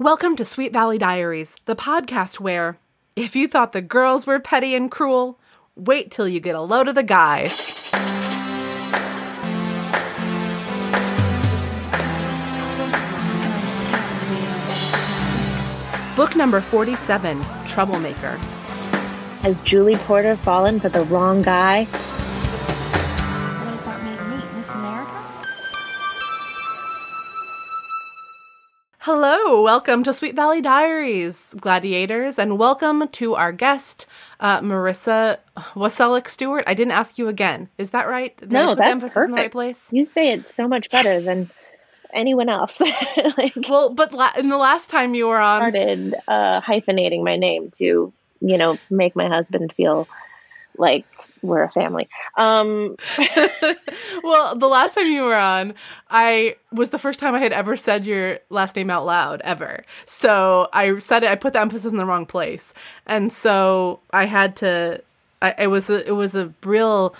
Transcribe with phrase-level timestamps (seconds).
[0.00, 2.78] Welcome to Sweet Valley Diaries, the podcast where,
[3.16, 5.38] if you thought the girls were petty and cruel,
[5.76, 7.90] wait till you get a load of the guys.
[16.16, 18.38] Book number 47 Troublemaker.
[19.42, 21.86] Has Julie Porter fallen for the wrong guy?
[29.12, 34.06] Hello, welcome to Sweet Valley Diaries, gladiators, and welcome to our guest,
[34.38, 35.38] uh, Marissa
[35.74, 36.62] Waselik Stewart.
[36.68, 37.68] I didn't ask you again.
[37.76, 38.36] Is that right?
[38.36, 39.24] Did no, that's emphasis perfect.
[39.30, 39.82] in the right place?
[39.90, 41.24] You say it so much better Yes.
[41.24, 41.48] than
[42.14, 42.80] anyone else.
[43.36, 47.34] like, Well, but la- in the last time you were on, started uh, hyphenating my
[47.34, 50.06] name to, you know, make my husband feel
[50.78, 51.04] like
[51.42, 52.08] we're a family.
[52.36, 52.96] Um,
[54.22, 55.74] well, the last time you were on,
[56.10, 59.84] I was the first time I had ever said your last name out loud ever.
[60.06, 61.30] So I said it.
[61.30, 62.72] I put the emphasis in the wrong place,
[63.06, 65.02] and so I had to.
[65.42, 67.14] I, it was a, it was a real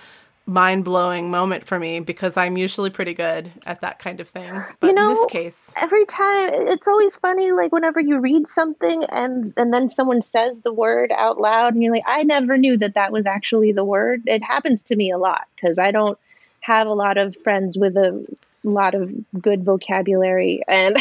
[0.47, 4.51] mind blowing moment for me because I'm usually pretty good at that kind of thing,
[4.81, 8.49] but You know, in this case, every time it's always funny like whenever you read
[8.49, 12.59] something and and then someone says the word out loud and you're like i never
[12.59, 14.23] knew that that was actually the word.
[14.27, 16.19] It happens to me a lot because i don't
[16.61, 18.27] have a lot of friends with a
[18.69, 20.97] lot of good vocabulary and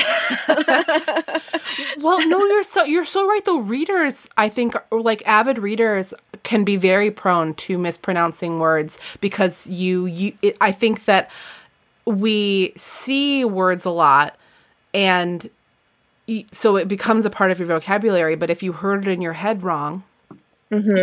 [2.01, 3.43] well, no, you're so you're so right.
[3.43, 9.67] Though readers, I think, like avid readers, can be very prone to mispronouncing words because
[9.67, 10.33] you you.
[10.41, 11.29] It, I think that
[12.05, 14.37] we see words a lot,
[14.93, 15.49] and
[16.51, 18.35] so it becomes a part of your vocabulary.
[18.35, 20.03] But if you heard it in your head wrong.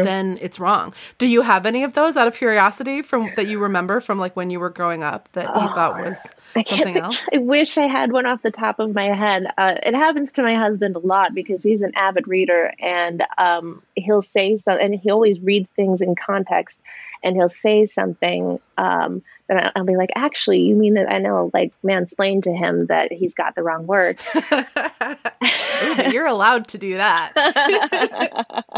[0.02, 0.94] Then it's wrong.
[1.18, 4.36] Do you have any of those out of curiosity from that you remember from like
[4.36, 6.18] when you were growing up that you thought was
[6.54, 7.20] I something else?
[7.34, 9.46] I wish I had one off the top of my head.
[9.58, 13.82] Uh, it happens to my husband a lot because he's an avid reader, and um,
[13.94, 16.80] he'll say something, and he always reads things in context,
[17.22, 21.50] and he'll say something um, I- I'll be like, "Actually, you mean that?" I know,
[21.54, 24.18] like, mansplain to him that he's got the wrong word.
[24.36, 27.32] Ooh, you're allowed to do that.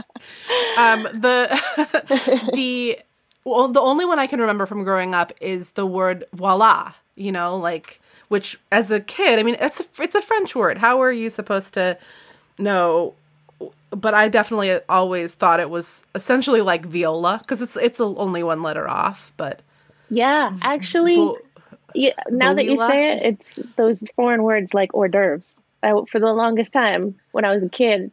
[0.77, 2.99] um, the the
[3.45, 6.93] well, the only one I can remember from growing up is the word voila.
[7.17, 10.79] You know, like which as a kid, I mean, it's a, it's a French word.
[10.79, 11.99] How are you supposed to
[12.59, 13.15] know?
[13.91, 18.63] But I definitely always thought it was essentially like viola because it's it's only one
[18.63, 19.33] letter off.
[19.37, 19.63] But
[20.11, 21.39] Yeah, actually, vo-
[21.95, 25.59] yeah, now that you say it, it's those foreign words like hors d'oeuvres.
[25.83, 28.11] I, for the longest time, when I was a kid,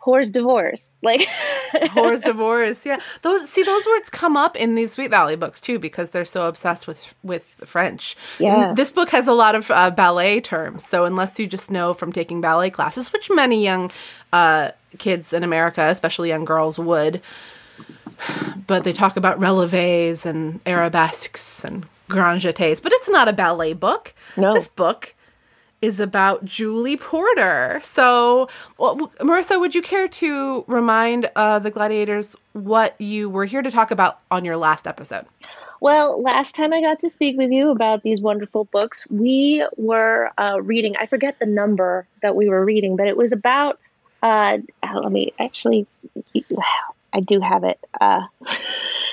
[0.00, 1.26] whore's divorce, like.
[1.90, 2.86] Whore's divorce.
[2.86, 6.24] Yeah, those see those words come up in these Sweet Valley books too because they're
[6.24, 8.16] so obsessed with with French.
[8.38, 8.70] Yeah.
[8.70, 11.92] And this book has a lot of uh, ballet terms, so unless you just know
[11.92, 13.90] from taking ballet classes, which many young
[14.32, 17.20] uh, kids in America, especially young girls, would,
[18.66, 22.82] but they talk about relevés and arabesques and grand jetés.
[22.82, 24.14] But it's not a ballet book.
[24.36, 24.54] No.
[24.54, 25.14] This book
[25.80, 27.80] is about Julie Porter.
[27.84, 33.62] So, well, Marissa, would you care to remind uh, the gladiators what you were here
[33.62, 35.26] to talk about on your last episode?
[35.80, 40.30] Well, last time I got to speak with you about these wonderful books, we were
[40.36, 43.78] uh, reading, I forget the number that we were reading, but it was about,
[44.20, 45.86] uh, uh, let me actually,
[47.12, 47.78] I do have it.
[48.00, 48.22] Uh,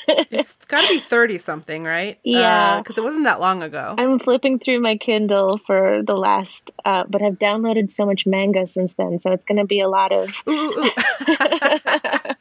[0.08, 2.20] It's got to be 30 something, right?
[2.24, 2.80] Yeah.
[2.80, 3.96] Because it wasn't that long ago.
[3.98, 8.68] I'm flipping through my Kindle for the last, uh, but I've downloaded so much manga
[8.68, 10.36] since then, so it's going to be a lot of.
[10.48, 10.90] Ooh, ooh,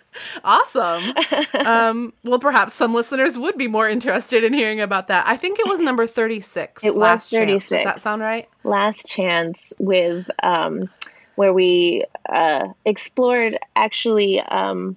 [0.44, 1.14] awesome.
[1.54, 5.26] Um, well, perhaps some listeners would be more interested in hearing about that.
[5.26, 6.84] I think it was number 36.
[6.84, 7.68] It was last chance.
[7.68, 7.68] 36.
[7.68, 8.48] Does that sound right?
[8.62, 10.88] last chance with um,
[11.36, 14.96] where we uh, explored actually um,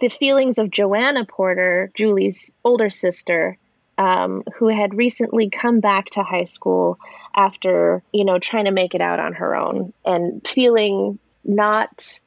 [0.00, 3.56] the feelings of Joanna Porter, Julie's older sister,
[3.98, 6.98] um, who had recently come back to high school
[7.34, 12.18] after you know trying to make it out on her own and feeling not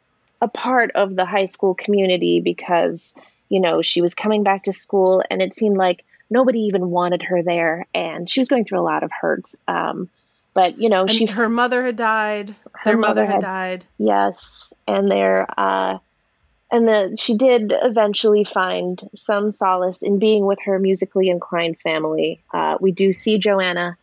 [0.42, 3.14] a part of the high school community because
[3.50, 7.22] you know she was coming back to school and it seemed like nobody even wanted
[7.22, 10.10] her there and she was going through a lot of hurt um,
[10.54, 12.56] but you know And she her mother had died.
[12.86, 13.86] Their mother, mother had had- died.
[13.98, 15.98] Yes, and their uh,
[16.74, 22.42] and the she did eventually find some solace in being with her musically inclined family.
[22.52, 23.96] Uh, we do see Joanna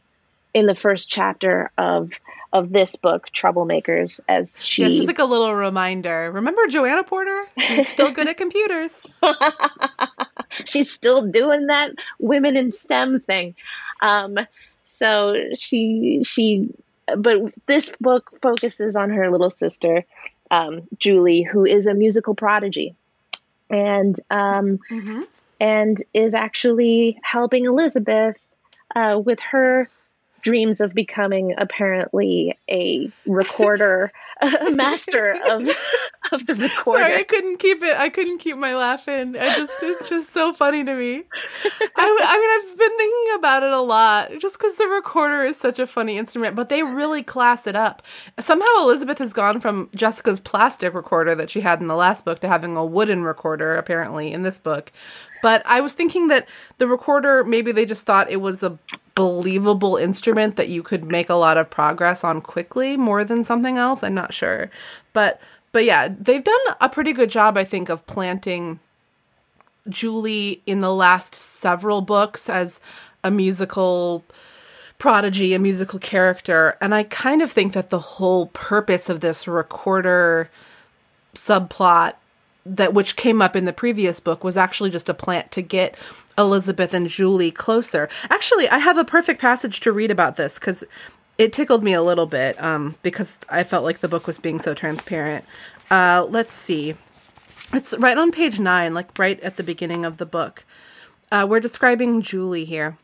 [0.55, 2.13] in the first chapter of
[2.53, 6.31] of this book, Troublemakers, as she Yeah, it's just like a little reminder.
[6.31, 7.45] Remember Joanna Porter?
[7.59, 8.93] She's still good at computers.
[10.65, 11.91] she's still doing that
[12.21, 13.57] women in STEM thing.
[14.01, 14.39] Um,
[14.85, 16.69] so she she
[17.17, 20.05] but this book focuses on her little sister,
[20.51, 22.95] um, Julie, who is a musical prodigy,
[23.69, 24.79] and um,
[25.61, 28.37] and is actually helping Elizabeth
[28.95, 29.89] uh, with her
[30.43, 34.11] dreams of becoming apparently a recorder,
[34.41, 35.69] a master of
[36.33, 37.03] of the recorder.
[37.03, 37.97] Sorry, I couldn't keep it.
[37.97, 39.37] I couldn't keep my laugh in.
[39.37, 41.25] I just, it's just so funny to me.
[41.81, 45.57] I, I mean, I've been thinking about it a lot, just because the recorder is
[45.57, 46.57] such a funny instrument.
[46.57, 48.03] But they really class it up.
[48.39, 52.41] Somehow Elizabeth has gone from Jessica's plastic recorder that she had in the last book
[52.41, 54.93] to having a wooden recorder, apparently in this book.
[55.43, 56.49] But I was thinking that
[56.79, 58.79] the recorder, maybe they just thought it was a
[59.15, 63.77] believable instrument that you could make a lot of progress on quickly more than something
[63.79, 64.03] else.
[64.03, 64.71] I'm not sure.
[65.13, 65.41] But
[65.73, 68.81] but yeah, they've done a pretty good job, I think, of planting
[69.89, 72.81] Julie in the last several books as
[73.23, 74.25] a musical
[74.99, 76.77] prodigy, a musical character.
[76.81, 80.51] And I kind of think that the whole purpose of this recorder
[81.35, 82.15] subplot
[82.67, 85.97] that which came up in the previous book was actually just a plant to get
[86.37, 88.09] Elizabeth and Julie closer.
[88.29, 90.85] Actually, I have a perfect passage to read about this because
[91.39, 94.59] it tickled me a little bit um, because I felt like the book was being
[94.59, 95.45] so transparent.
[95.91, 96.95] Uh, let's see.
[97.73, 100.65] It's right on page nine, like right at the beginning of the book.
[101.33, 102.99] Uh, we're describing Julie here.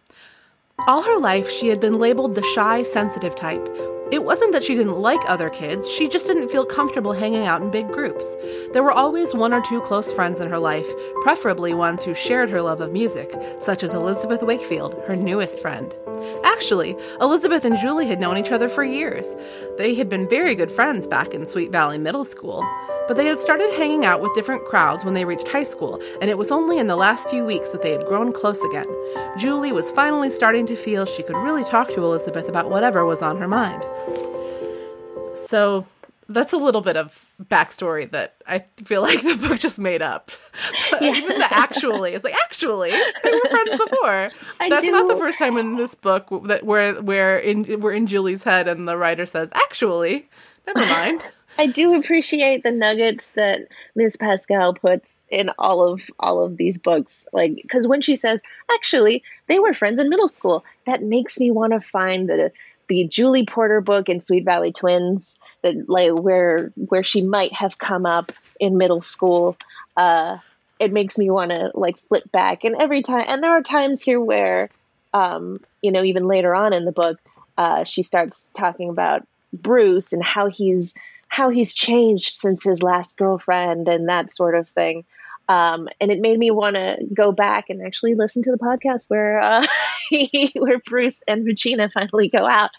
[0.87, 3.67] All her life, she had been labeled the shy, sensitive type.
[4.12, 7.60] It wasn't that she didn't like other kids, she just didn't feel comfortable hanging out
[7.60, 8.24] in big groups.
[8.72, 10.86] There were always one or two close friends in her life,
[11.22, 15.92] preferably ones who shared her love of music, such as Elizabeth Wakefield, her newest friend.
[16.44, 19.34] Actually, Elizabeth and Julie had known each other for years.
[19.76, 22.64] They had been very good friends back in Sweet Valley Middle School.
[23.08, 26.28] But they had started hanging out with different crowds when they reached high school, and
[26.28, 28.86] it was only in the last few weeks that they had grown close again.
[29.38, 33.22] Julie was finally starting to feel she could really talk to Elizabeth about whatever was
[33.22, 33.84] on her mind.
[35.34, 35.87] So
[36.28, 40.31] that's a little bit of backstory that I feel like the book just made up.
[41.00, 44.31] Even the actually is like actually they were friends before.
[44.60, 48.06] I That's not the first time in this book that where where in we're in
[48.06, 50.28] Julie's head and the writer says actually
[50.66, 51.25] never mind.
[51.58, 54.16] I do appreciate the nuggets that Ms.
[54.16, 57.25] Pascal puts in all of all of these books.
[57.32, 61.50] Like, because when she says, "Actually, they were friends in middle school," that makes me
[61.50, 62.52] want to find the
[62.88, 67.78] the Julie Porter book in Sweet Valley Twins that like where where she might have
[67.78, 69.56] come up in middle school.
[69.96, 70.38] Uh,
[70.78, 74.02] it makes me want to like flip back, and every time, and there are times
[74.02, 74.68] here where,
[75.14, 77.18] um, you know, even later on in the book,
[77.56, 80.94] uh, she starts talking about Bruce and how he's
[81.28, 85.04] how he's changed since his last girlfriend and that sort of thing.
[85.48, 89.04] Um, and it made me want to go back and actually listen to the podcast
[89.08, 89.64] where uh,
[90.54, 92.70] where Bruce and Regina finally go out.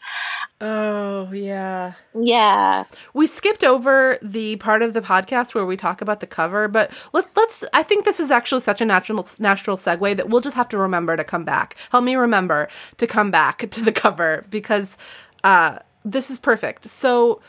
[0.59, 1.93] Oh yeah.
[2.19, 6.67] Yeah, We skipped over the part of the podcast where we talk about the cover,
[6.67, 7.63] but let, let's.
[7.73, 10.77] I think this is actually such a natural natural segue that we'll just have to
[10.77, 11.77] remember to come back.
[11.91, 14.97] Help me remember to come back to the cover because
[15.43, 16.85] uh, this is perfect.
[16.85, 17.41] So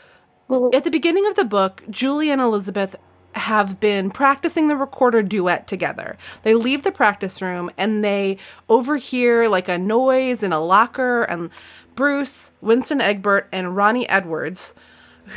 [0.47, 2.95] well, at the beginning of the book, Julie and Elizabeth
[3.35, 6.17] have been practicing the recorder duet together.
[6.43, 8.37] They leave the practice room and they
[8.67, 11.49] overhear like a noise in a locker and
[11.95, 14.73] Bruce, Winston Egbert, and Ronnie Edwards,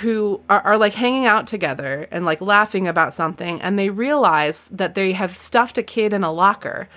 [0.01, 4.69] who are, are like hanging out together and like laughing about something, and they realize
[4.69, 6.89] that they have stuffed a kid in a locker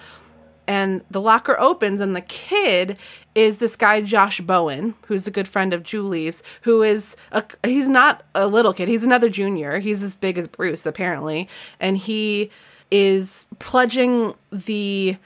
[0.67, 2.97] and the locker opens and the kid
[3.35, 7.87] is this guy Josh Bowen who's a good friend of Julie's who is a he's
[7.87, 11.47] not a little kid he's another junior he's as big as Bruce apparently
[11.79, 12.49] and he
[12.91, 15.17] is pledging the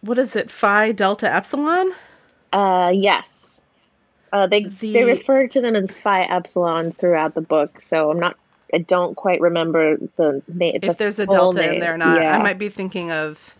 [0.00, 1.92] what is it Phi Delta Epsilon
[2.54, 3.60] uh, yes,
[4.32, 7.80] uh, they The- they refer to them as Phi Epsilons throughout the book.
[7.80, 8.36] So I'm not.
[8.72, 10.78] I don't quite remember the name.
[10.82, 13.54] if there's a delta in there or not I might be thinking of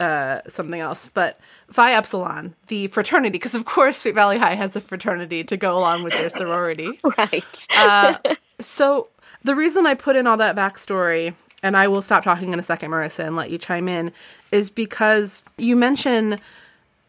[0.00, 1.38] uh, something else but
[1.70, 5.76] Phi Epsilon the fraternity because of course Sweet Valley High has a fraternity to go
[5.76, 7.66] along with their sorority right.
[7.76, 8.18] Uh,
[8.60, 9.08] so
[9.46, 12.64] the reason I put in all that backstory, and I will stop talking in a
[12.64, 14.12] second, Marissa, and let you chime in,
[14.50, 16.38] is because you mention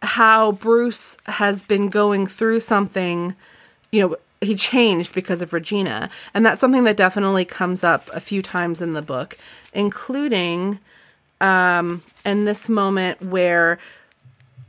[0.04, 3.36] how Bruce has been going through something,
[3.92, 6.12] you know, he changed because of Regina.
[6.36, 9.36] And that's something that definitely comes up a few times in the book,
[9.74, 10.80] including
[11.42, 13.80] um, in this moment where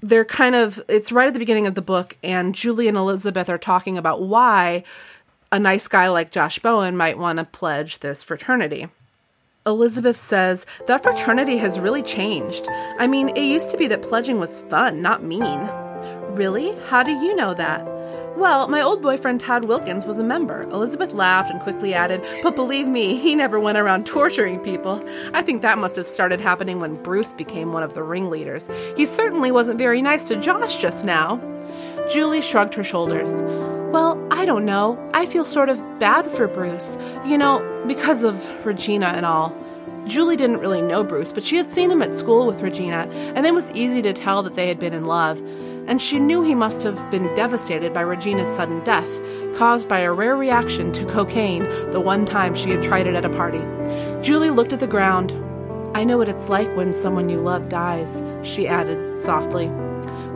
[0.01, 3.49] they're kind of it's right at the beginning of the book and Julie and Elizabeth
[3.49, 4.85] are talking about why
[5.51, 8.89] a nice guy like Josh Bowen might want to pledge this fraternity.
[9.67, 12.67] Elizabeth says that fraternity has really changed.
[12.71, 15.69] I mean, it used to be that pledging was fun, not mean.
[16.31, 16.75] Really?
[16.87, 17.98] How do you know that?
[18.39, 20.63] Well, my old boyfriend Todd Wilkins was a member.
[20.63, 25.05] Elizabeth laughed and quickly added, But believe me, he never went around torturing people.
[25.35, 28.69] I think that must have started happening when Bruce became one of the ringleaders.
[28.97, 31.41] He certainly wasn't very nice to Josh just now.
[32.13, 33.29] Julie shrugged her shoulders.
[33.93, 34.97] Well, I don't know.
[35.15, 36.97] I feel sort of bad for Bruce.
[37.27, 39.53] You know, because of Regina and all.
[40.07, 43.47] Julie didn't really know Bruce, but she had seen him at school with Regina, and
[43.47, 45.43] it was easy to tell that they had been in love.
[45.89, 49.09] And she knew he must have been devastated by Regina's sudden death,
[49.57, 53.25] caused by a rare reaction to cocaine the one time she had tried it at
[53.25, 53.63] a party.
[54.23, 55.33] Julie looked at the ground.
[55.97, 59.65] I know what it's like when someone you love dies, she added softly.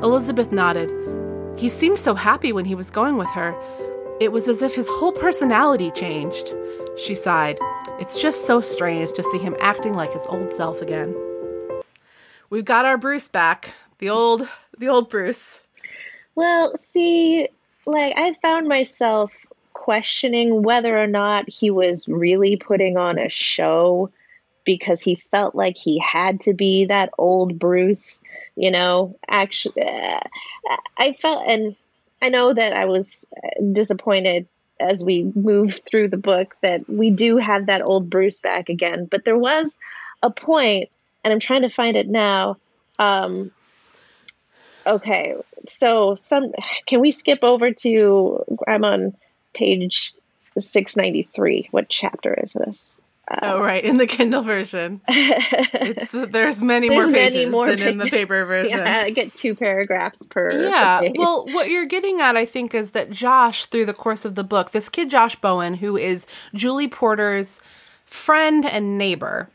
[0.02, 0.90] Elizabeth nodded.
[1.58, 3.54] He seemed so happy when he was going with her.
[4.20, 6.54] It was as if his whole personality changed.
[6.96, 7.58] She sighed.
[8.00, 11.14] It's just so strange to see him acting like his old self again.
[12.48, 13.74] We've got our Bruce back.
[13.98, 14.48] The old
[14.82, 15.60] the old Bruce.
[16.34, 17.48] Well, see,
[17.86, 19.32] like I found myself
[19.72, 24.10] questioning whether or not he was really putting on a show
[24.64, 28.20] because he felt like he had to be that old Bruce,
[28.56, 29.16] you know.
[29.30, 30.20] Actually, uh,
[30.98, 31.76] I felt, and
[32.20, 33.24] I know that I was
[33.72, 34.48] disappointed
[34.80, 39.06] as we move through the book that we do have that old Bruce back again.
[39.08, 39.76] But there was
[40.24, 40.90] a point,
[41.22, 42.56] and I'm trying to find it now.
[42.98, 43.52] Um,
[44.86, 45.36] okay,
[45.68, 46.52] so some
[46.86, 48.44] can we skip over to?
[48.66, 49.14] I'm on
[49.54, 50.14] page
[50.58, 51.68] 693.
[51.70, 53.00] What chapter is this?
[53.30, 55.00] Uh, oh, right, in the Kindle version.
[55.08, 58.78] it's there's many There's more many pages more than in the paper version.
[58.82, 60.50] Yeah, I get two paragraphs per.
[60.50, 61.00] Yeah.
[61.00, 61.14] page.
[61.16, 64.44] Well, what you're getting at, I think, is that Josh, through the course of the
[64.44, 67.60] book, this kid Josh Bowen, who is Julie Porter's
[68.04, 69.48] friend and neighbor,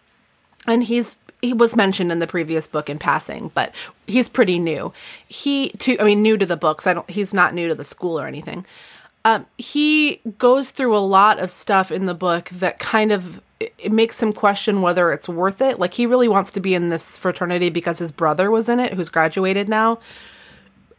[0.66, 3.74] and he's he was mentioned in the previous book in passing, but
[4.08, 4.92] he's pretty new.
[5.28, 6.88] He to I mean new to the books.
[6.88, 7.10] I don't.
[7.10, 8.66] He's not new to the school or anything.
[9.26, 13.92] Um, he goes through a lot of stuff in the book that kind of it
[13.92, 15.80] makes him question whether it's worth it.
[15.80, 18.94] Like he really wants to be in this fraternity because his brother was in it,
[18.94, 20.00] who's graduated now,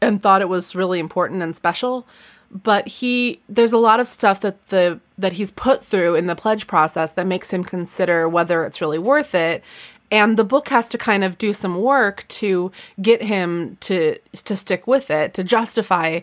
[0.00, 2.07] and thought it was really important and special.
[2.50, 6.37] But he there's a lot of stuff that the that he's put through in the
[6.37, 9.62] pledge process that makes him consider whether it's really worth it.
[10.11, 14.57] And the book has to kind of do some work to get him to to
[14.57, 16.21] stick with it, to justify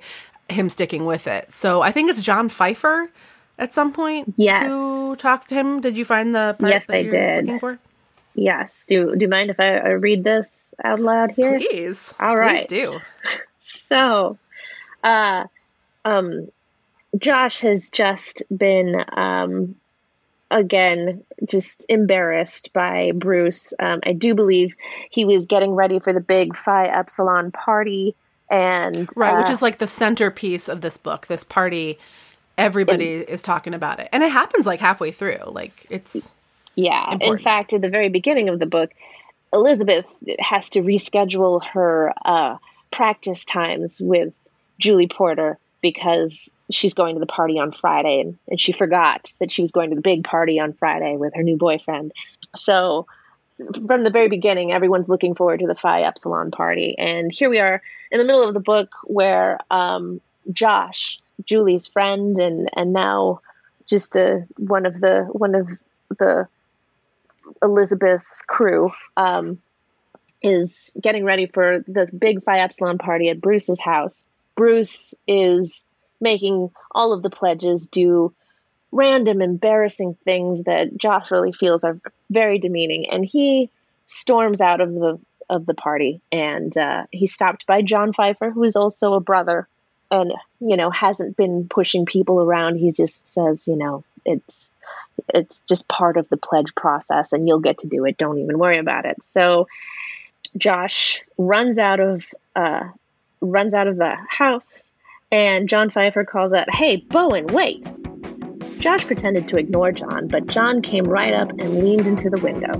[0.49, 1.51] him sticking with it.
[1.51, 3.09] So I think it's John Pfeiffer
[3.59, 4.71] at some point Yes.
[4.71, 5.81] who talks to him.
[5.81, 7.49] Did you find the Yes, I did.
[8.33, 8.83] yes.
[8.87, 11.59] Do do you mind if I, I read this out loud here?
[11.59, 12.13] Please.
[12.19, 12.99] All Please do.
[13.67, 14.37] So,
[15.03, 15.45] uh,
[16.05, 16.49] um,
[17.17, 19.75] Josh has just been, um,
[20.51, 23.73] again, just embarrassed by Bruce.
[23.79, 24.75] Um, I do believe
[25.09, 28.15] he was getting ready for the big Phi Epsilon party,
[28.49, 31.97] and Right, which uh, is like the centerpiece of this book, this party.
[32.57, 34.07] Everybody is talking about it.
[34.13, 35.39] And it happens like halfway through.
[35.47, 36.33] Like it's
[36.75, 37.17] Yeah.
[37.19, 38.91] In fact, at the very beginning of the book,
[39.51, 40.05] Elizabeth
[40.39, 42.57] has to reschedule her uh,
[42.91, 44.33] practice times with
[44.79, 49.51] Julie Porter because she's going to the party on Friday and, and she forgot that
[49.51, 52.11] she was going to the big party on Friday with her new boyfriend.
[52.55, 53.05] So
[53.57, 56.95] from the very beginning, everyone's looking forward to the Phi Epsilon party.
[56.97, 62.39] And here we are in the middle of the book where um, Josh, Julie's friend,
[62.39, 63.41] and, and now
[63.85, 65.69] just a, one of the one of
[66.17, 66.47] the
[67.61, 69.61] Elizabeth's crew um,
[70.41, 74.25] is getting ready for this big Phi Epsilon party at Bruce's house.
[74.55, 75.83] Bruce is
[76.21, 78.33] making all of the pledges do
[78.91, 83.69] random, embarrassing things that Josh really feels are very demeaning, and he
[84.07, 85.19] storms out of the
[85.49, 86.21] of the party.
[86.31, 89.67] And uh, he's stopped by John Pfeiffer, who is also a brother,
[90.09, 92.77] and you know hasn't been pushing people around.
[92.77, 94.71] He just says, you know, it's
[95.33, 98.59] it's just part of the pledge process and you'll get to do it don't even
[98.59, 99.67] worry about it so
[100.57, 102.83] josh runs out of uh
[103.41, 104.89] runs out of the house
[105.31, 107.85] and john pfeiffer calls out hey bowen wait
[108.79, 112.73] josh pretended to ignore john but john came right up and leaned into the window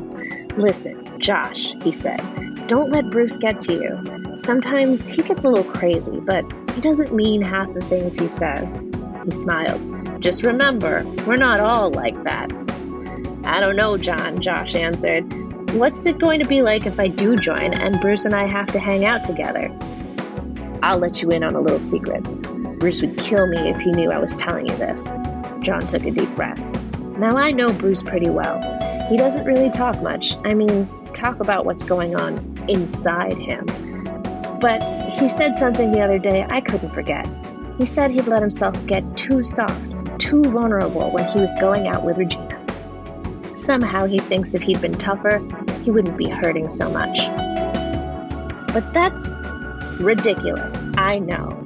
[0.57, 2.21] listen josh he said
[2.67, 7.13] don't let bruce get to you sometimes he gets a little crazy but he doesn't
[7.13, 8.79] mean half the things he says
[9.24, 9.81] he smiled
[10.25, 12.51] just remember, we're not all like that.
[13.43, 15.21] I don't know, John, Josh answered.
[15.74, 18.65] What's it going to be like if I do join and Bruce and I have
[18.67, 19.69] to hang out together?
[20.85, 22.21] I'll let you in on a little secret.
[22.77, 25.03] Bruce would kill me if he knew I was telling you this.
[25.61, 26.59] John took a deep breath.
[27.17, 28.61] Now I know Bruce pretty well.
[29.09, 30.35] He doesn't really talk much.
[30.45, 33.65] I mean, talk about what's going on inside him.
[34.61, 37.27] But he said something the other day I couldn't forget.
[37.79, 42.03] He said he'd let himself get too soft, too vulnerable when he was going out
[42.03, 42.63] with Regina.
[43.57, 45.39] Somehow he thinks if he'd been tougher,
[45.81, 47.17] he wouldn't be hurting so much.
[48.71, 49.44] But that's
[49.99, 51.63] ridiculous, I know.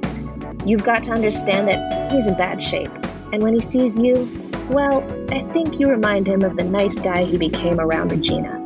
[0.64, 2.90] You've got to understand that he's in bad shape,
[3.32, 4.28] and when he sees you,
[4.70, 8.60] well, I think you remind him of the nice guy he became around Regina.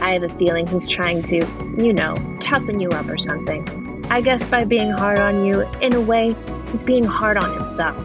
[0.00, 1.36] I have a feeling he's trying to,
[1.76, 4.06] you know, toughen you up or something.
[4.10, 6.34] I guess by being hard on you, in a way,
[6.70, 7.96] he's being hard on himself.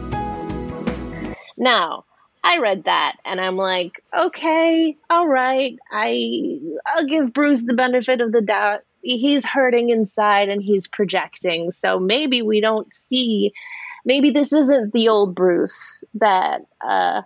[1.56, 2.04] Now,
[2.42, 5.78] I read that and I'm like, okay, all right.
[5.90, 8.80] I I'll give Bruce the benefit of the doubt.
[9.04, 11.70] He's hurting inside and he's projecting.
[11.70, 13.52] So maybe we don't see
[14.04, 17.22] maybe this isn't the old Bruce that uh,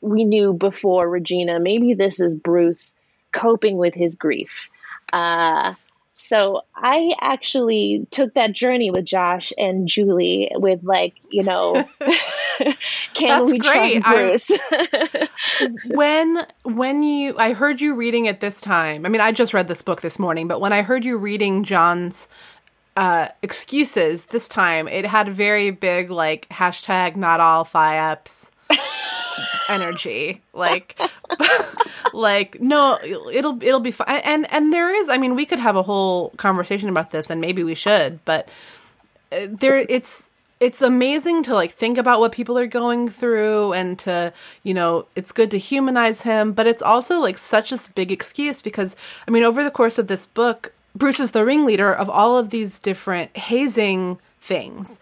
[0.00, 1.58] we knew before Regina.
[1.60, 2.94] Maybe this is Bruce
[3.32, 4.70] coping with his grief.
[5.12, 5.74] Uh,
[6.18, 11.86] so I actually took that journey with Josh and Julie with like, you know,
[13.14, 14.02] can That's we great.
[14.02, 14.50] Bruce?
[15.88, 19.04] when when you I heard you reading it this time.
[19.04, 21.64] I mean, I just read this book this morning, but when I heard you reading
[21.64, 22.28] John's
[22.96, 28.50] uh, excuses this time, it had very big like hashtag not all FIAPs
[29.68, 30.42] energy.
[30.52, 30.98] Like,
[32.12, 34.20] like no, it'll it'll be fine.
[34.24, 35.08] And and there is.
[35.08, 38.24] I mean, we could have a whole conversation about this, and maybe we should.
[38.24, 38.48] But
[39.32, 43.98] uh, there, it's it's amazing to like think about what people are going through and
[43.98, 44.32] to
[44.62, 48.62] you know it's good to humanize him but it's also like such a big excuse
[48.62, 48.96] because
[49.28, 52.50] i mean over the course of this book bruce is the ringleader of all of
[52.50, 54.98] these different hazing things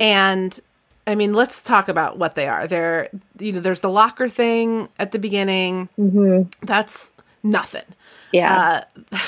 [0.00, 0.60] and
[1.06, 3.08] i mean let's talk about what they are there
[3.38, 5.88] you know there's the locker thing at the beginning
[6.62, 7.10] that's
[7.42, 7.82] nothing
[8.32, 8.84] Yeah.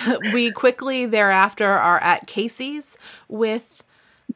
[0.07, 2.97] uh, we quickly thereafter are at casey's
[3.29, 3.83] with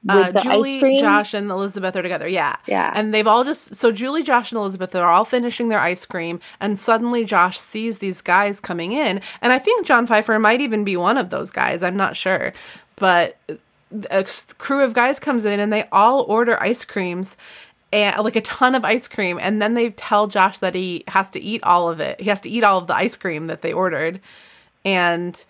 [0.09, 1.01] uh, Julie.
[1.01, 2.29] Josh, and Elizabeth are together.
[2.29, 2.57] Yeah.
[2.67, 2.93] Yeah.
[2.95, 6.41] And they've all just, so Julie, Josh, and Elizabeth are all finishing their ice cream.
[6.61, 9.21] And suddenly Josh sees these guys coming in.
[9.43, 11.83] And I think John Pfeiffer might even be one of those guys.
[11.83, 12.53] I'm not sure.
[12.97, 13.37] But
[14.11, 14.27] a
[14.59, 17.37] crew of guys comes in and they all order ice creams.
[17.93, 21.29] And like a ton of ice cream, and then they tell Josh that he has
[21.31, 22.21] to eat all of it.
[22.21, 24.21] He has to eat all of the ice cream that they ordered,
[24.85, 25.45] and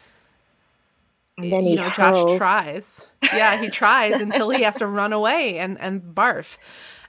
[1.43, 3.07] and then you know, Josh tries.
[3.23, 6.57] Yeah, he tries until he has to run away and, and barf.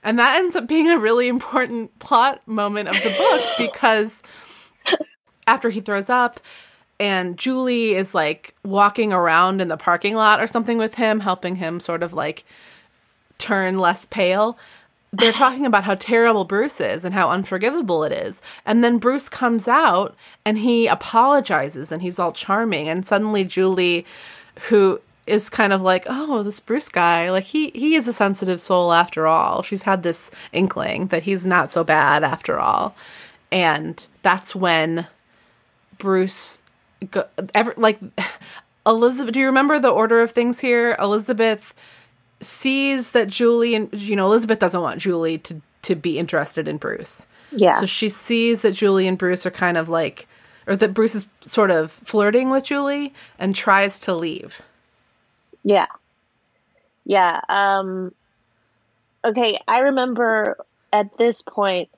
[0.04, 4.22] And that ends up being a really important plot moment of the book because
[5.48, 6.40] after he throws up
[7.02, 11.56] and Julie is like walking around in the parking lot or something with him, helping
[11.56, 12.46] him sort of like
[13.40, 14.56] turn less pale.
[15.12, 18.40] They're talking about how terrible Bruce is and how unforgivable it is.
[18.68, 22.88] And then Bruce comes out and he apologizes and he's all charming.
[22.88, 24.06] And suddenly Julie,
[24.70, 28.62] who is kind of like, oh, this Bruce guy, like he he is a sensitive
[28.62, 29.64] soul after all.
[29.64, 32.96] She's had this inkling that he's not so bad after all.
[33.52, 35.08] And that's when
[35.98, 36.62] Bruce
[37.10, 38.00] go, ever like
[38.86, 39.34] Elizabeth.
[39.34, 40.96] Do you remember the order of things here?
[41.00, 41.74] Elizabeth
[42.40, 46.78] sees that Julie and you know Elizabeth doesn't want Julie to to be interested in
[46.78, 47.26] Bruce.
[47.52, 47.74] Yeah.
[47.74, 50.28] So she sees that Julie and Bruce are kind of like,
[50.68, 54.62] or that Bruce is sort of flirting with Julie and tries to leave.
[55.64, 55.88] Yeah.
[57.04, 57.42] Yeah.
[57.50, 58.14] Um,
[59.26, 59.60] okay.
[59.68, 60.58] I remember
[60.94, 61.90] at this point,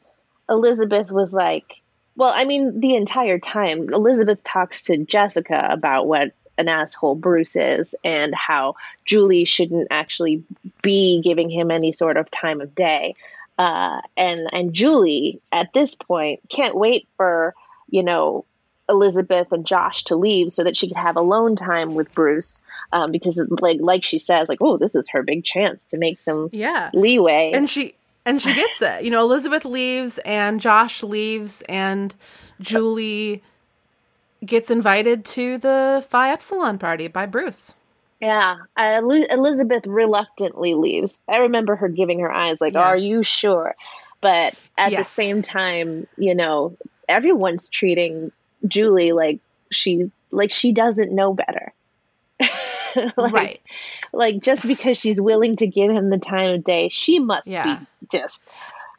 [0.49, 1.81] Elizabeth was like,
[2.15, 7.55] well, I mean, the entire time, Elizabeth talks to Jessica about what an asshole Bruce
[7.55, 10.43] is and how Julie shouldn't actually
[10.83, 13.15] be giving him any sort of time of day.
[13.57, 17.53] Uh, and and Julie at this point can't wait for
[17.89, 18.45] you know
[18.89, 23.11] Elizabeth and Josh to leave so that she could have alone time with Bruce um,
[23.11, 26.49] because like like she says like oh this is her big chance to make some
[26.51, 26.89] Yeah.
[26.93, 27.93] leeway and she
[28.25, 29.03] and she gets it.
[29.03, 32.13] You know, Elizabeth leaves and Josh leaves and
[32.59, 33.41] Julie
[34.45, 37.75] gets invited to the Phi Epsilon party by Bruce.
[38.19, 42.81] yeah uh, Eli- Elizabeth reluctantly leaves I remember her giving her eyes like Yeah.
[42.83, 43.75] are you sure
[44.21, 46.75] but at the same time you know
[47.07, 48.31] everyone's treating
[48.67, 49.39] Julie like
[49.71, 51.71] she like she doesn't know better
[53.17, 53.61] like, right.
[54.13, 57.79] like just because she's willing to give him the time of day she must Yeah.
[57.79, 58.43] be just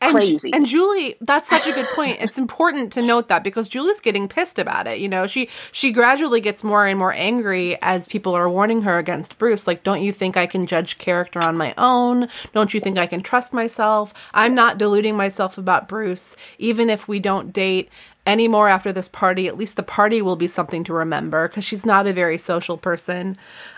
[0.01, 2.19] And, crazy and Julie, that's such a good point.
[2.21, 4.99] It's important to note that because Julie's getting pissed about it.
[4.99, 8.99] You know, she she gradually gets more and more angry as people are warning her
[8.99, 9.67] against Bruce.
[9.67, 12.29] Like, don't you think I can judge character on my own?
[12.53, 14.13] Don't you think I can trust myself?
[14.35, 16.37] I'm not deluding myself about Bruce.
[16.59, 17.89] Even if we don't date
[18.27, 21.85] anymore after this party, at least the party will be something to remember because she's
[21.87, 23.37] not a very social person.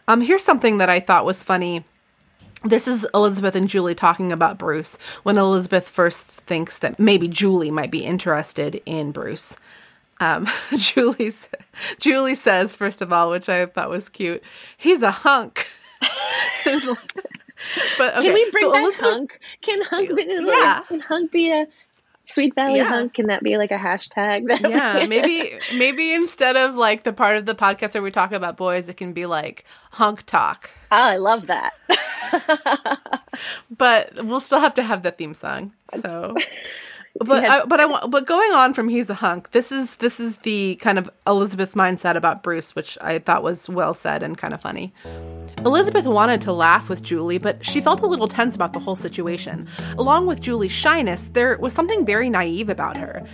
[0.08, 1.84] Um, here's something that I thought was funny
[2.64, 7.70] this is Elizabeth and Julie talking about Bruce when Elizabeth first thinks that maybe Julie
[7.70, 9.56] might be interested in Bruce.
[10.18, 11.48] Um, Julie's,
[12.00, 14.42] Julie says, first of all, which I thought was cute,
[14.76, 15.68] he's a hunk.
[16.64, 19.40] but okay, Can we bring so back Elizabeth- hunk?
[19.62, 20.80] Can hunk be Yeah.
[20.88, 21.66] can hunk be a
[22.26, 22.84] Sweet Valley Yeah.
[22.84, 23.14] hunk?
[23.14, 24.48] Can that be like a hashtag?
[24.68, 28.56] Yeah, maybe maybe instead of like the part of the podcast where we talk about
[28.56, 30.70] boys, it can be like hunk talk.
[30.90, 31.72] Oh, I love that.
[33.76, 35.72] But we'll still have to have the theme song.
[36.06, 36.34] So,
[37.20, 39.50] but I, but I want but going on from he's a hunk.
[39.50, 43.68] This is this is the kind of Elizabeth's mindset about Bruce, which I thought was
[43.68, 44.94] well said and kind of funny.
[45.66, 48.94] Elizabeth wanted to laugh with Julie, but she felt a little tense about the whole
[48.94, 49.66] situation.
[49.98, 53.24] Along with Julie's shyness, there was something very naive about her.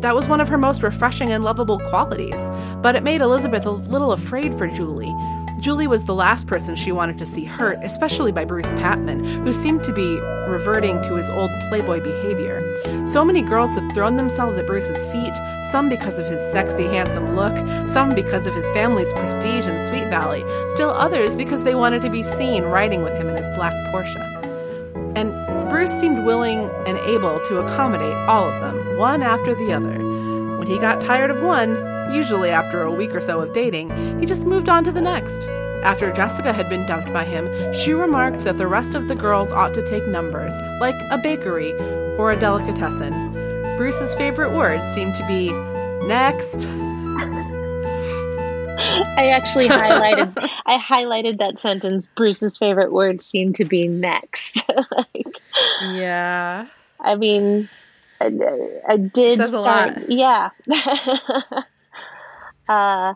[0.00, 2.36] That was one of her most refreshing and lovable qualities,
[2.82, 5.14] but it made Elizabeth a little afraid for Julie.
[5.60, 9.54] Julie was the last person she wanted to see hurt, especially by Bruce Patman, who
[9.54, 12.62] seemed to be reverting to his old playboy behavior.
[13.06, 15.32] So many girls had thrown themselves at Bruce's feet,
[15.70, 17.56] some because of his sexy, handsome look,
[17.92, 22.10] some because of his family's prestige in Sweet Valley, still others because they wanted to
[22.10, 24.24] be seen riding with him in his black Porsche.
[25.16, 25.32] And
[25.68, 29.98] Bruce seemed willing and able to accommodate all of them, one after the other.
[30.58, 31.76] When he got tired of one,
[32.12, 35.46] usually after a week or so of dating, he just moved on to the next.
[35.82, 39.50] After Jessica had been dumped by him, she remarked that the rest of the girls
[39.52, 41.72] ought to take numbers, like a bakery
[42.18, 43.37] or a delicatessen.
[43.78, 45.50] Bruce's favorite word seemed to be
[46.08, 46.66] next.
[49.16, 50.36] I actually highlighted.
[50.66, 52.08] I highlighted that sentence.
[52.16, 54.68] Bruce's favorite word seemed to be next.
[54.90, 55.36] Like,
[55.92, 56.66] Yeah.
[57.00, 57.68] I mean,
[58.20, 58.32] I,
[58.88, 59.36] I did.
[59.36, 60.10] Says a start- lot.
[60.10, 60.50] Yeah.
[62.68, 63.14] uh,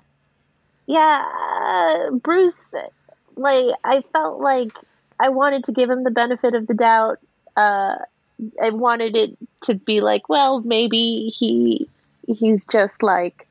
[0.87, 1.25] yeah.
[1.29, 2.73] uh, Bruce,
[3.37, 4.71] like, I felt like
[5.19, 7.19] I wanted to give him the benefit of the doubt.
[7.57, 7.97] Uh,
[8.61, 11.89] I wanted it to be like, well, maybe he
[12.27, 13.47] he's just like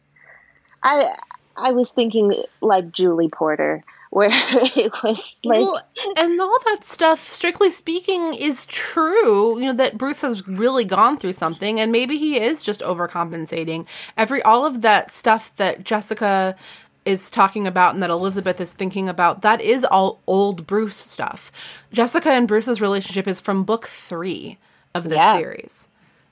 [0.84, 1.16] I
[1.56, 5.82] I was thinking like Julie Porter, where it was like well,
[6.18, 9.60] and all that stuff, strictly speaking, is true.
[9.60, 13.86] You know that Bruce has really gone through something, and maybe he is just overcompensating.
[14.18, 16.56] Every all of that stuff that Jessica
[17.04, 21.52] is talking about and that Elizabeth is thinking about, that is all old Bruce stuff.
[21.92, 24.60] Jessica and Bruce's relationship is from book three
[24.94, 25.34] of the Yeah.
[25.36, 25.88] series.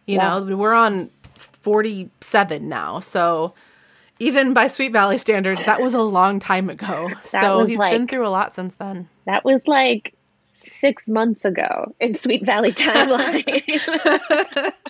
[0.06, 0.40] You Yeah.
[0.40, 3.54] know, we're on forty-seven now, so.
[4.22, 7.10] Even by Sweet Valley standards, that was a long time ago.
[7.24, 9.08] so he's been through a lot since then.
[9.26, 10.14] that was like
[10.56, 14.74] six months ago in Sweet Valley timeline.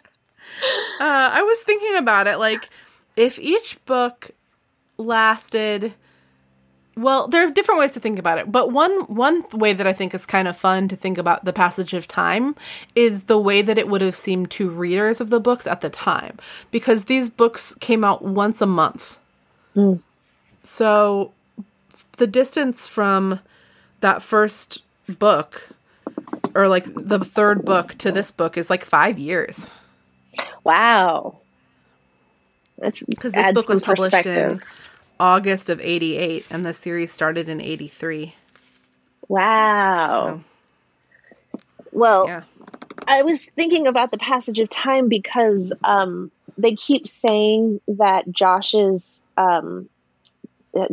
[1.00, 2.38] Uh, I was thinking about it.
[2.38, 2.70] Like,
[3.16, 4.32] if each book
[4.98, 5.94] lasted,
[7.00, 8.52] well, there are different ways to think about it.
[8.52, 11.54] But one one way that I think is kind of fun to think about the
[11.54, 12.56] passage of time
[12.96, 15.90] is the way that it would have seemed to readers of the books at the
[15.90, 16.38] time,
[16.72, 19.18] because these books came out once a month.
[20.62, 21.32] So,
[22.18, 23.40] the distance from
[24.02, 25.70] that first book,
[26.54, 29.68] or like the third book to this book, is like five years.
[30.64, 31.38] wow.
[32.78, 34.62] That's because this book was published in.
[35.20, 38.36] August of 88 and the series started in 83.
[39.28, 40.42] Wow.
[41.54, 41.60] So,
[41.92, 42.44] well, yeah.
[43.08, 49.22] I was thinking about the passage of time because um, they keep saying that Josh's
[49.38, 49.90] um,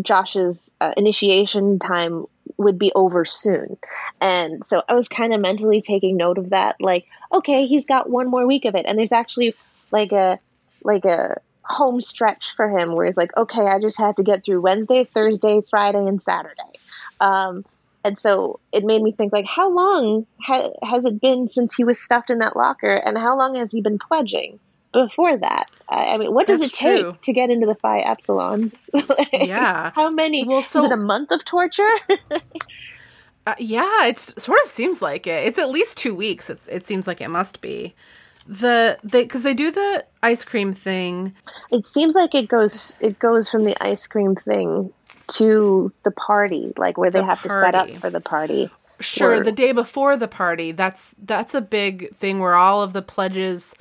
[0.00, 2.24] Josh's uh, initiation time
[2.56, 3.76] would be over soon,
[4.20, 6.76] and so I was kind of mentally taking note of that.
[6.80, 9.54] Like, okay, he's got one more week of it, and there's actually
[9.90, 10.38] like a
[10.82, 14.44] like a home stretch for him where he's like, okay, I just have to get
[14.44, 16.62] through Wednesday, Thursday, Friday, and Saturday.
[17.20, 17.64] Um,
[18.04, 21.82] and so it made me think, like, how long ha- has it been since he
[21.84, 24.60] was stuffed in that locker, and how long has he been pledging
[24.92, 25.70] before that?
[25.88, 27.16] I, I mean, what does That's it take true.
[27.22, 28.88] to get into the Phi Epsilons?
[29.08, 29.90] Like, Yeah.
[29.94, 30.46] How many?
[30.46, 31.94] Well, so- is it a month of torture?
[33.48, 35.46] Uh, yeah, it sort of seems like it.
[35.46, 36.50] It's at least two weeks.
[36.50, 37.94] It's, it seems like it must be.
[38.48, 41.34] The they because they do the ice cream thing.
[41.70, 44.92] it seems like it goes it goes from the ice cream thing
[45.28, 48.70] to the party, like where they The have to set up for the party.
[49.00, 49.44] Sure, Word.
[49.46, 50.72] the day before the party.
[50.72, 53.74] That's that's a big thing where all of the pledges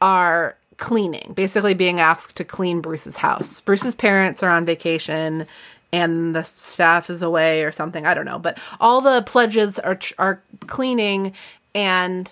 [0.00, 3.60] are cleaning, basically being asked to clean Bruce's house.
[3.60, 5.46] Bruce's parents are on vacation
[5.92, 9.98] and the staff is away or something, I don't know, but all the pledges are
[10.18, 11.32] are cleaning
[11.74, 12.30] and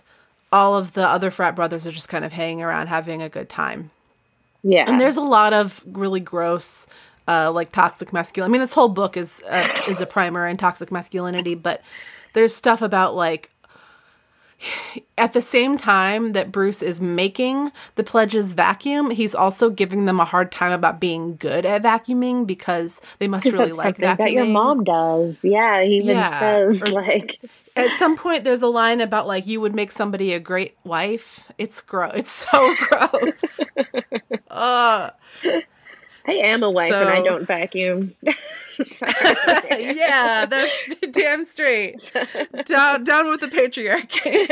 [0.52, 3.48] all of the other frat brothers are just kind of hanging around having a good
[3.48, 3.90] time.
[4.62, 6.87] Yeah, And there's a lot of really gross,
[7.28, 8.50] uh, like toxic masculinity.
[8.50, 11.82] I mean, this whole book is uh, is a primer in toxic masculinity, but
[12.32, 13.50] there's stuff about like
[15.18, 20.18] at the same time that Bruce is making the pledges vacuum, he's also giving them
[20.18, 24.16] a hard time about being good at vacuuming because they must really like vacuuming.
[24.18, 25.44] that your mom does.
[25.44, 27.38] Yeah, he even Yeah, says or- like
[27.76, 31.50] At some point, there's a line about like you would make somebody a great wife.
[31.58, 32.12] It's gross.
[32.14, 33.60] It's so gross.
[34.50, 35.10] uh,
[36.28, 38.14] I am a wife and I don't vacuum.
[39.78, 42.12] Yeah, that's damn straight.
[42.66, 44.46] Down, down with the patriarchy.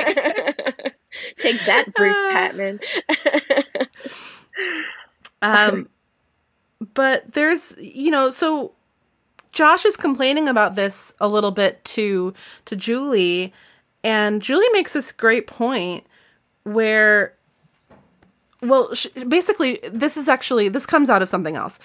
[1.38, 2.80] Take that, Bruce Patman.
[5.42, 5.88] Um,
[6.94, 8.72] but there's, you know, so
[9.54, 12.34] Josh is complaining about this a little bit to
[12.66, 13.52] to Julie,
[14.02, 16.04] and Julie makes this great point
[16.64, 17.34] where,
[18.60, 21.78] well, sh- basically, this is actually this comes out of something else.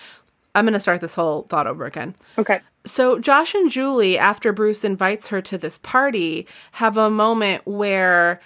[0.56, 2.16] I'm going to start this whole thought over again.
[2.38, 2.60] okay.
[2.86, 8.42] So Josh and Julie, after Bruce invites her to this party, have a moment where,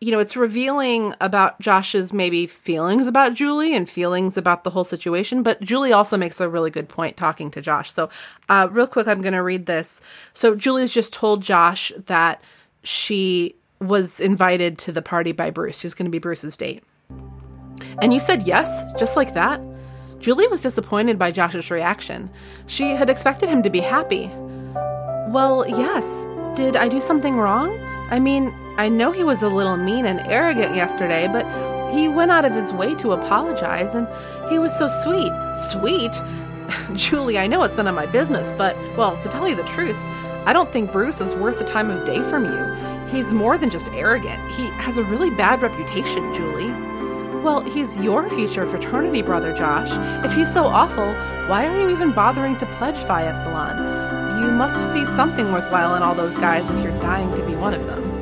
[0.00, 4.84] you know, it's revealing about Josh's maybe feelings about Julie and feelings about the whole
[4.84, 5.42] situation.
[5.42, 7.90] But Julie also makes a really good point talking to Josh.
[7.90, 8.10] So,
[8.48, 10.00] uh, real quick, I'm going to read this.
[10.34, 12.42] So Julie's just told Josh that
[12.82, 15.78] she was invited to the party by Bruce.
[15.78, 16.82] She's going to be Bruce's date.
[18.02, 19.60] And you said yes, just like that?
[20.18, 22.30] Julie was disappointed by Josh's reaction.
[22.66, 24.30] She had expected him to be happy.
[25.28, 26.26] Well, yes.
[26.56, 27.78] Did I do something wrong?
[28.10, 31.44] I mean, I know he was a little mean and arrogant yesterday, but
[31.94, 34.06] he went out of his way to apologize, and
[34.50, 35.32] he was so sweet.
[35.70, 36.12] Sweet?
[36.94, 39.96] Julie, I know it's none of my business, but, well, to tell you the truth,
[40.44, 43.06] I don't think Bruce is worth the time of day from you.
[43.08, 44.52] He's more than just arrogant.
[44.52, 46.70] He has a really bad reputation, Julie.
[47.42, 49.88] Well, he's your future fraternity brother, Josh.
[50.24, 51.14] If he's so awful,
[51.48, 54.42] why are you even bothering to pledge Phi Epsilon?
[54.42, 57.72] You must see something worthwhile in all those guys if you're dying to be one
[57.72, 58.15] of them.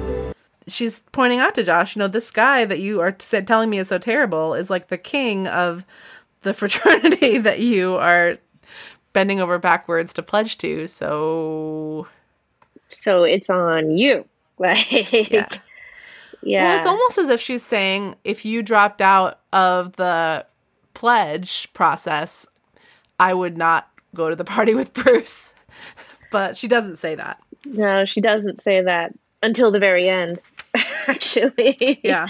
[0.67, 3.79] She's pointing out to Josh, you know, this guy that you are said, telling me
[3.79, 5.85] is so terrible is like the king of
[6.43, 8.39] the fraternity that you are
[9.13, 10.87] bending over backwards to pledge to.
[10.87, 12.07] So,
[12.89, 14.25] So it's on you.
[14.57, 15.49] Like Yeah.
[16.43, 16.65] yeah.
[16.65, 20.47] well, it's almost as if she's saying, if you dropped out of the
[20.95, 22.47] pledge process,
[23.19, 25.55] I would not go to the party with Bruce.
[26.31, 27.41] But she doesn't say that.
[27.65, 30.39] no, she doesn't say that until the very end.
[31.09, 32.01] Actually.
[32.03, 32.29] Yeah.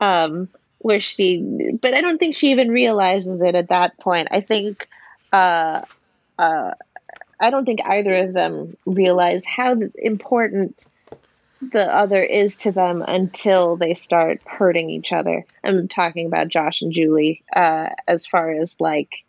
[0.00, 4.28] um, where she, but I don't think she even realizes it at that point.
[4.30, 4.86] I think,
[5.32, 5.82] uh,
[6.38, 6.70] uh,
[7.40, 10.84] I don't think either of them realize how important
[11.60, 15.44] the other is to them until they start hurting each other.
[15.64, 19.24] I'm talking about Josh and Julie, uh, as far as like,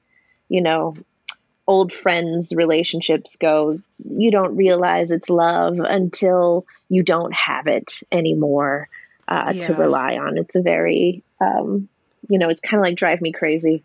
[0.48, 0.96] you know,
[1.70, 3.80] old friends relationships go.
[4.04, 8.90] You don't realize it's love until you don't have it anymore
[9.28, 10.40] uh, to rely on.
[10.40, 11.88] It's a very, um,
[12.28, 13.84] you know, it's kind of like Drive Me Crazy,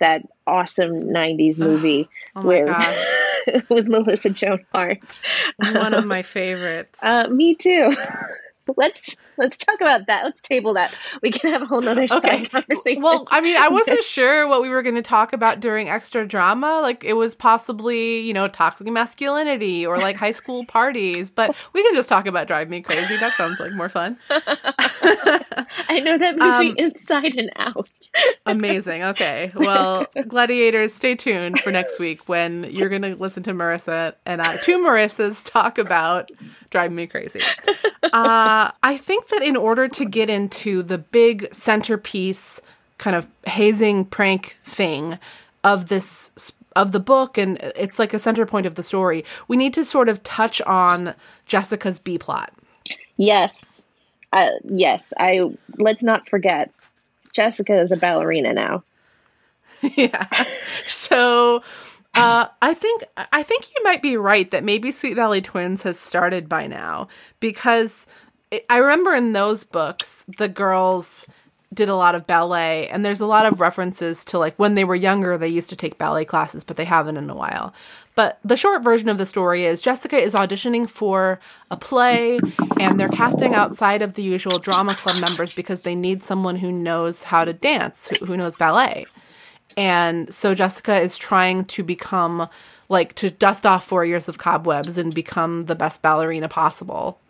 [0.00, 5.20] that awesome '90s movie Oh with with Melissa Joan Hart.
[5.58, 6.98] One of my favorites.
[7.02, 7.94] Uh, me too.
[8.76, 10.24] let's let's talk about that.
[10.24, 10.94] Let's table that.
[11.22, 12.46] We can have a whole nother Okay.
[12.46, 13.02] conversation.
[13.02, 16.26] Well, I mean, I wasn't sure what we were going to talk about during extra
[16.26, 16.80] drama.
[16.82, 21.82] Like, it was possibly, you know, toxic masculinity or like high school parties, but we
[21.82, 23.16] can just talk about Drive Me Crazy.
[23.16, 24.18] That sounds like more fun.
[25.88, 27.88] I know that movie um, inside and out.
[28.46, 29.02] Amazing.
[29.02, 29.52] Okay.
[29.54, 34.40] Well, gladiators, stay tuned for next week when you're going to listen to Marissa and
[34.40, 36.30] I, two Marissas, talk about
[36.70, 37.40] driving Me Crazy.
[38.02, 42.60] Uh, I think that in order to get into the big centerpiece
[42.98, 45.18] kind of hazing prank thing
[45.64, 46.30] of this
[46.74, 49.84] of the book and it's like a center point of the story we need to
[49.84, 51.14] sort of touch on
[51.46, 52.52] jessica's b plot
[53.16, 53.82] Yes,
[54.32, 55.12] uh, yes.
[55.18, 56.70] I let's not forget.
[57.32, 58.82] Jessica is a ballerina now.
[59.96, 60.26] yeah.
[60.86, 61.62] So
[62.14, 65.98] uh, I think I think you might be right that maybe Sweet Valley Twins has
[65.98, 67.08] started by now
[67.40, 68.06] because
[68.50, 71.26] it, I remember in those books the girls
[71.74, 74.84] did a lot of ballet and there's a lot of references to like when they
[74.84, 77.74] were younger they used to take ballet classes but they haven't in a while.
[78.16, 81.38] But the short version of the story is Jessica is auditioning for
[81.70, 82.40] a play
[82.80, 86.72] and they're casting outside of the usual drama club members because they need someone who
[86.72, 89.06] knows how to dance, who, knows ballet.
[89.76, 92.48] And so Jessica is trying to become
[92.88, 97.20] like to dust off four years of cobwebs and become the best ballerina possible.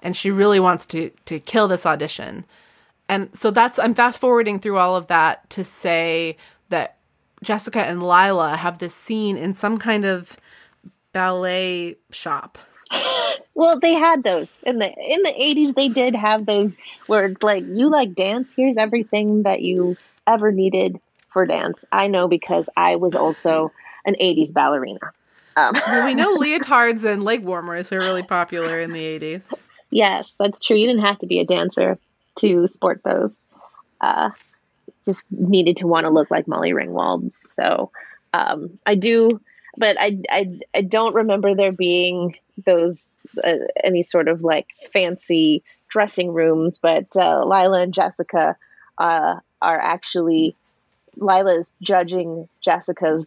[0.00, 2.46] And she really wants to to kill this audition.
[3.10, 6.38] And so that's I'm fast forwarding through all of that to say
[6.70, 6.96] that
[7.44, 10.36] Jessica and Lila have this scene in some kind of
[11.12, 12.58] ballet shop.
[13.54, 15.74] Well, they had those in the in the eighties.
[15.74, 16.76] They did have those
[17.06, 18.52] where it's like you like dance.
[18.54, 21.00] Here's everything that you ever needed
[21.32, 21.78] for dance.
[21.92, 23.72] I know because I was also
[24.04, 25.12] an eighties ballerina.
[25.56, 29.52] Um, Well, we know leotards and leg warmers are really popular in the 80s.
[29.90, 30.76] yes, that's true.
[30.76, 31.96] You didn't have to be a dancer
[32.40, 33.36] to sport those.
[34.00, 34.30] Uh,
[35.04, 37.32] just needed to want to look like Molly Ringwald.
[37.46, 37.90] So
[38.32, 39.28] um, I do,
[39.76, 43.06] but I, I I don't remember there being those
[43.42, 46.78] uh, any sort of like fancy dressing rooms.
[46.78, 48.56] But uh, Lila and Jessica
[48.98, 50.56] uh, are actually
[51.16, 53.26] Lila's judging Jessica's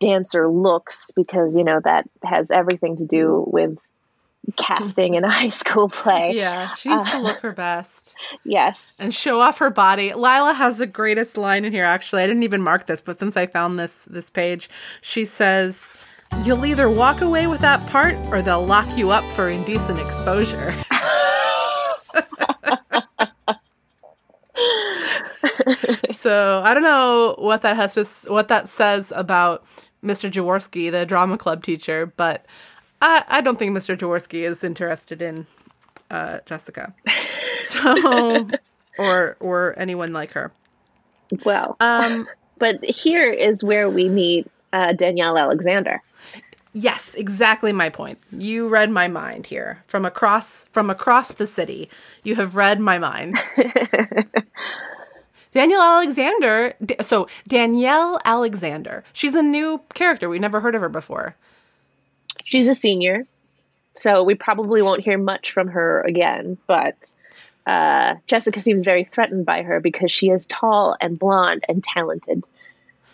[0.00, 3.78] dancer looks because you know that has everything to do with
[4.56, 6.32] casting in a high school play.
[6.34, 8.94] Yeah, she needs to uh, look her best Yes.
[8.98, 10.12] and show off her body.
[10.14, 12.22] Lila has the greatest line in here actually.
[12.22, 14.68] I didn't even mark this, but since I found this this page,
[15.00, 15.94] she says,
[16.44, 20.74] "You'll either walk away with that part or they'll lock you up for indecent exposure."
[26.10, 29.64] so, I don't know what that has to what that says about
[30.02, 30.30] Mr.
[30.30, 32.46] Jaworski, the drama club teacher, but
[33.00, 33.96] I, I don't think Mr.
[33.96, 35.46] Jaworski is interested in
[36.10, 36.94] uh, Jessica.
[37.58, 38.48] So,
[39.00, 40.52] or or anyone like her.
[41.44, 46.00] Well, Um, but here is where we meet uh, Danielle Alexander.
[46.72, 48.18] yes, exactly my point.
[48.30, 51.90] You read my mind here from across from across the city.
[52.22, 53.36] You have read my mind.
[55.52, 56.74] Danielle Alexander.
[57.00, 59.02] So Danielle Alexander.
[59.12, 60.28] She's a new character.
[60.28, 61.34] We never heard of her before.
[62.48, 63.26] She's a senior,
[63.92, 66.56] so we probably won't hear much from her again.
[66.66, 66.96] But
[67.66, 72.44] uh, Jessica seems very threatened by her because she is tall and blonde and talented.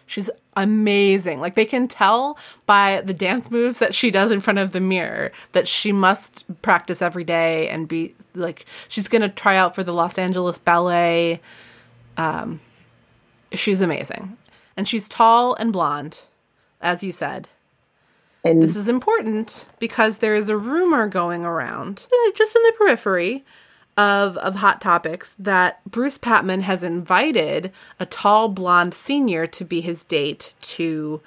[0.07, 1.41] She's amazing.
[1.41, 4.81] Like they can tell by the dance moves that she does in front of the
[4.81, 9.75] mirror that she must practice every day and be like she's going to try out
[9.75, 11.41] for the Los Angeles Ballet.
[12.17, 12.61] Um
[13.53, 14.37] she's amazing.
[14.77, 16.21] And she's tall and blonde
[16.81, 17.49] as you said.
[18.45, 22.75] And This is important because there is a rumor going around, uh, just in the
[22.77, 23.43] periphery
[23.97, 29.81] of, of Hot Topics, that Bruce Patman has invited a tall blonde senior to be
[29.81, 31.23] his date to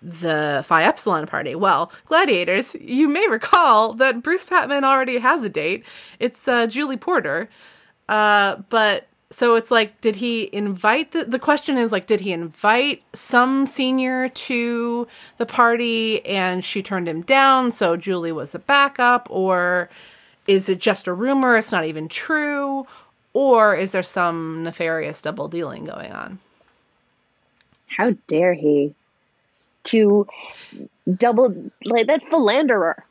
[0.00, 1.54] the Phi Epsilon party.
[1.54, 5.84] Well, gladiators, you may recall that Bruce Patman already has a date.
[6.18, 7.50] It's uh, Julie Porter.
[8.08, 12.32] Uh, but so it's like, did he invite the, the question is like, did he
[12.32, 17.72] invite some senior to the party and she turned him down?
[17.72, 19.90] So Julie was a backup, or
[20.46, 21.56] is it just a rumor?
[21.56, 22.86] It's not even true,
[23.32, 26.38] or is there some nefarious double dealing going on?
[27.96, 28.94] how dare he
[29.84, 30.26] to
[31.12, 33.04] double like that philanderer?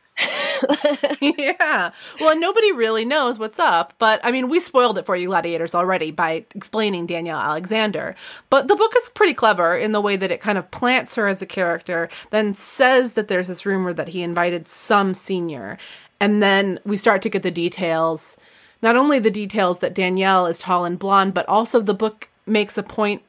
[1.22, 1.92] yeah.
[2.20, 5.76] Well, nobody really knows what's up, but I mean, we spoiled it for you, gladiators,
[5.76, 8.16] already by explaining Danielle Alexander.
[8.50, 11.28] But the book is pretty clever in the way that it kind of plants her
[11.28, 15.78] as a character, then says that there's this rumor that he invited some senior.
[16.20, 18.38] And then we start to get the details.
[18.82, 22.78] Not only the details that Danielle is tall and blonde, but also the book makes
[22.78, 23.24] a point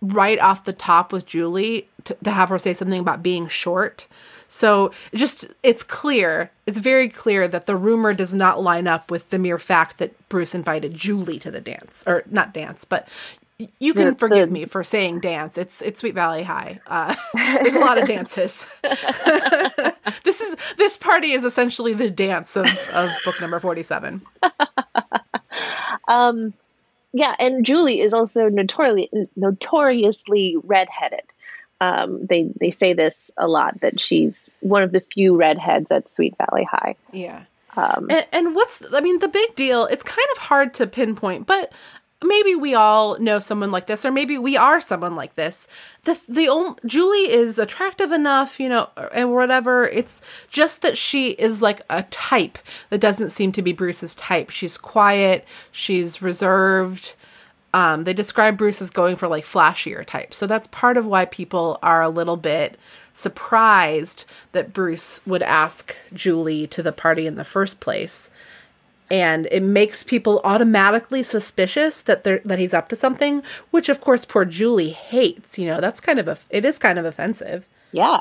[0.00, 4.06] right off the top with Julie to, to have her say something about being short.
[4.48, 9.30] So just it's clear, it's very clear that the rumor does not line up with
[9.30, 13.08] the mere fact that Bruce invited Julie to the dance or not dance, but
[13.78, 15.56] you can forgive me for saying dance.
[15.56, 16.80] It's it's Sweet Valley High.
[16.86, 18.66] Uh, there's a lot of dances.
[20.24, 24.22] this is this party is essentially the dance of, of book number forty seven.
[26.08, 26.54] Um,
[27.12, 31.22] yeah, and Julie is also notoriously notoriously redheaded.
[31.80, 36.12] Um, they they say this a lot that she's one of the few redheads at
[36.12, 36.96] Sweet Valley High.
[37.12, 37.42] Yeah.
[37.76, 39.84] Um, And, and what's I mean the big deal?
[39.86, 41.72] It's kind of hard to pinpoint, but
[42.24, 45.68] maybe we all know someone like this, or maybe we are someone like this.
[46.04, 49.86] The the only, Julie is attractive enough, you know, and whatever.
[49.86, 52.58] It's just that she is like a type
[52.88, 54.48] that doesn't seem to be Bruce's type.
[54.48, 55.44] She's quiet.
[55.70, 57.14] She's reserved.
[57.76, 60.38] Um, they describe Bruce as going for like flashier types.
[60.38, 62.78] So that's part of why people are a little bit
[63.12, 68.30] surprised that Bruce would ask Julie to the party in the first place.
[69.10, 74.00] And it makes people automatically suspicious that they're that he's up to something, which of
[74.00, 75.58] course poor Julie hates.
[75.58, 77.68] You know, that's kind of a it is kind of offensive.
[77.92, 78.20] yeah,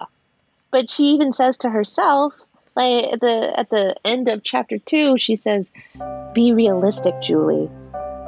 [0.70, 2.34] but she even says to herself,
[2.76, 5.66] like at the at the end of chapter two, she says,
[6.34, 7.70] "Be realistic, Julie.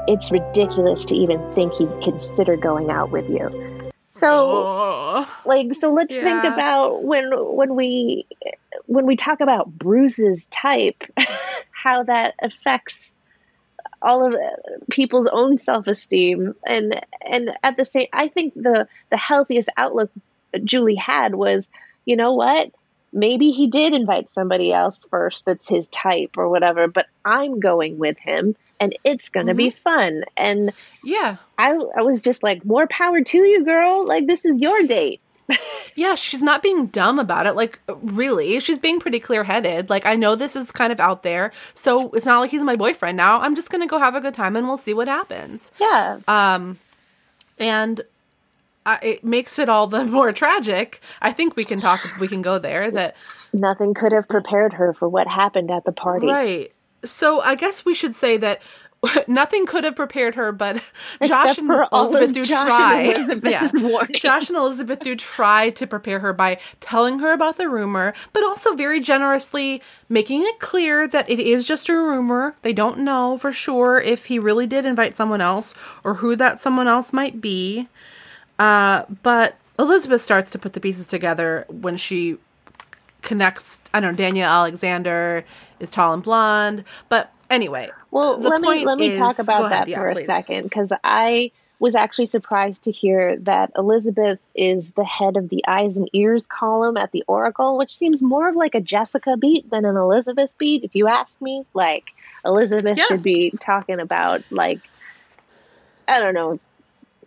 [0.08, 4.28] It's ridiculous to even think he'd consider going out with you." So.
[4.30, 5.38] Oh.
[5.46, 8.26] like so let's think about when when we
[8.86, 11.04] when we talk about Bruce's type,
[11.72, 13.12] how that affects
[14.02, 14.36] all of
[14.92, 20.12] people's own self-esteem and and at the same I think the the healthiest outlook
[20.64, 21.68] Julie had was,
[22.06, 22.72] you know what?
[23.14, 27.98] Maybe he did invite somebody else first that's his type or whatever, but I'm going
[27.98, 30.24] with him and it's going to be fun.
[30.36, 30.72] And
[31.04, 31.38] Yeah.
[31.58, 34.06] I I was just like, more power to you, girl.
[34.06, 35.22] Like this is your date.
[35.96, 37.54] Yeah, she's not being dumb about it.
[37.56, 39.90] Like, really, she's being pretty clear headed.
[39.90, 42.76] Like, I know this is kind of out there, so it's not like he's my
[42.76, 43.40] boyfriend now.
[43.42, 45.72] I'm just gonna go have a good time and we'll see what happens.
[45.82, 46.20] Yeah.
[46.28, 46.78] Um,
[47.58, 48.02] and
[48.86, 51.02] I, it makes it all the more tragic.
[51.20, 52.08] I think we can talk.
[52.20, 52.92] We can go there.
[52.92, 53.16] That
[53.52, 56.28] Nothing could have prepared her for what happened at the party.
[56.28, 56.72] right.
[57.12, 58.62] So I guess we should say that.
[59.28, 60.78] Nothing could have prepared her, but
[61.24, 63.02] Josh Except and Elizabeth do Josh try.
[63.02, 64.20] Elizabeth's.
[64.20, 68.42] Josh and Elizabeth do try to prepare her by telling her about the rumor, but
[68.44, 72.56] also very generously making it clear that it is just a rumor.
[72.64, 76.60] They don't know for sure if he really did invite someone else or who that
[76.60, 77.88] someone else might be.
[78.58, 82.38] Uh, but Elizabeth starts to put the pieces together when she
[83.22, 83.80] connects.
[83.94, 84.18] I don't know.
[84.18, 85.46] Daniel Alexander
[85.80, 87.90] is tall and blonde, but anyway.
[88.12, 90.26] Well, let me let me is- talk about ahead, that yeah, for a please.
[90.26, 95.64] second because I was actually surprised to hear that Elizabeth is the head of the
[95.68, 99.70] eyes and ears column at the Oracle, which seems more of like a Jessica beat
[99.70, 101.66] than an Elizabeth beat, if you ask me.
[101.76, 102.06] Like
[102.44, 103.04] Elizabeth Yeah.
[103.08, 104.80] should be talking about like
[106.08, 106.60] I don't know.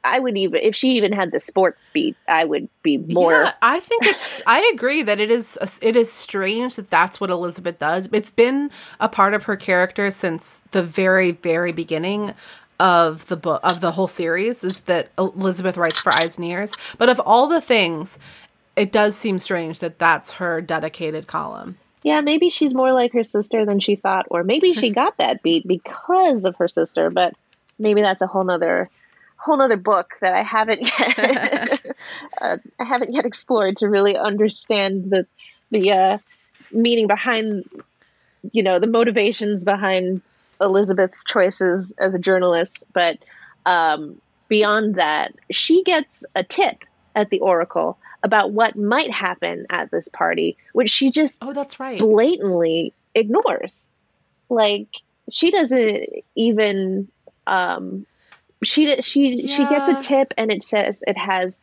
[0.02, 3.32] I would even if she even had the sports beat, I would be more.
[3.32, 4.40] Yeah, I think it's.
[4.46, 5.58] I agree that it is.
[5.82, 8.08] It is strange that that's what Elizabeth does.
[8.12, 12.34] It's been a part of her character since the very, very beginning
[12.78, 14.64] of the book of the whole series.
[14.64, 16.72] Is that Elizabeth writes for Eyes and Ears?
[16.96, 18.18] But of all the things,
[18.76, 21.76] it does seem strange that that's her dedicated column.
[22.02, 25.42] Yeah, maybe she's more like her sister than she thought, or maybe she got that
[25.42, 27.34] beat because of her sister, but
[27.78, 28.88] maybe that's a whole nother
[29.40, 31.80] whole other book that I haven't yet
[32.40, 35.26] uh, I haven't yet explored to really understand the
[35.70, 36.18] the uh,
[36.70, 37.64] meaning behind
[38.52, 40.22] you know the motivations behind
[40.60, 42.82] Elizabeth's choices as a journalist.
[42.92, 43.18] But
[43.64, 46.84] um, beyond that, she gets a tip
[47.14, 51.80] at the Oracle about what might happen at this party, which she just Oh, that's
[51.80, 51.98] right.
[51.98, 53.86] blatantly ignores.
[54.50, 54.88] Like
[55.30, 57.08] she doesn't even
[57.46, 58.04] um
[58.64, 61.56] she she she gets a tip and it says it has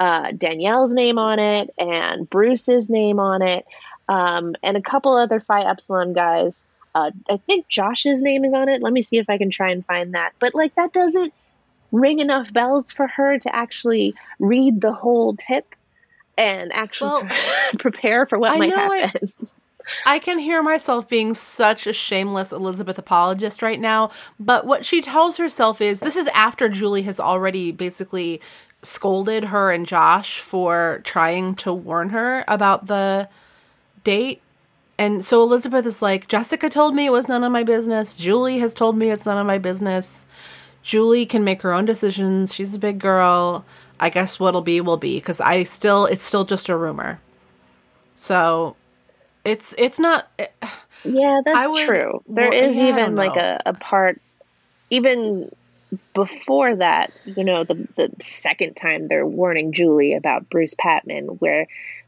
[0.00, 3.64] uh Danielle's name on it and Bruce's name on it
[4.08, 6.62] um and a couple other Phi Epsilon guys.
[6.94, 8.82] Uh I think Josh's name is on it.
[8.82, 10.32] Let me see if I can try and find that.
[10.40, 11.32] But like that doesn't
[11.90, 15.66] ring enough bells for her to actually read the whole tip
[16.38, 17.28] and actually Well,
[17.78, 19.32] prepare for what I might know I- happen.
[20.06, 25.00] I can hear myself being such a shameless Elizabeth apologist right now, but what she
[25.00, 28.40] tells herself is this is after Julie has already basically
[28.82, 33.28] scolded her and Josh for trying to warn her about the
[34.04, 34.40] date.
[34.98, 38.16] And so Elizabeth is like, Jessica told me it was none of my business.
[38.16, 40.26] Julie has told me it's none of my business.
[40.82, 42.52] Julie can make her own decisions.
[42.52, 43.64] She's a big girl.
[44.00, 47.20] I guess what'll be will be because I still, it's still just a rumor.
[48.14, 48.76] So
[49.44, 50.28] it's it's not
[51.04, 52.22] Yeah, that's would- true.
[52.28, 54.20] There well, is yeah, even like a, a part,
[54.90, 55.50] even
[56.14, 61.66] before that, you know, the, the second time they're warning Julie about Bruce Patman, where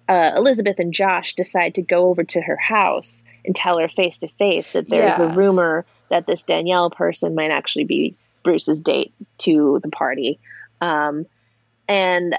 [0.08, 4.18] uh, Elizabeth and Josh decide to go over to her house and tell her face
[4.18, 5.22] to face that there's Yeah.
[5.32, 10.38] a rumor that this Danielle person might actually be Bruce's date to the party.
[10.80, 11.26] Um,
[11.88, 12.36] and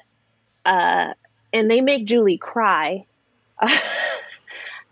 [0.65, 1.13] uh,
[1.53, 3.05] and they make Julie cry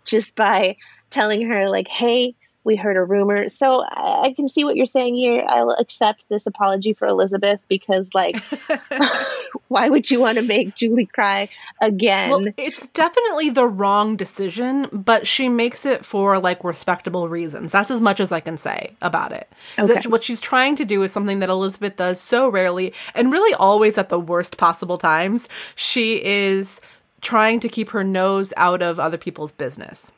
[0.04, 0.76] just by
[1.10, 2.34] telling her like, "Hey,
[2.64, 5.44] we heard a rumor." So I, I can see what you're saying here.
[5.46, 8.36] I'll accept this apology for Elizabeth because, like,
[9.68, 11.48] why would you want to make Julie cry
[11.80, 12.30] again?
[12.30, 17.72] well, it's definitely the wrong decision, but she makes it for like respectable reasons.
[17.72, 19.50] That's as much as I can say about it.
[19.78, 23.30] Is that what she's trying to do is something that Elizabeth does so rarely and
[23.30, 25.48] really always at the worst possible times.
[25.74, 26.80] She is
[27.24, 30.12] trying to keep her nose out of other people's business.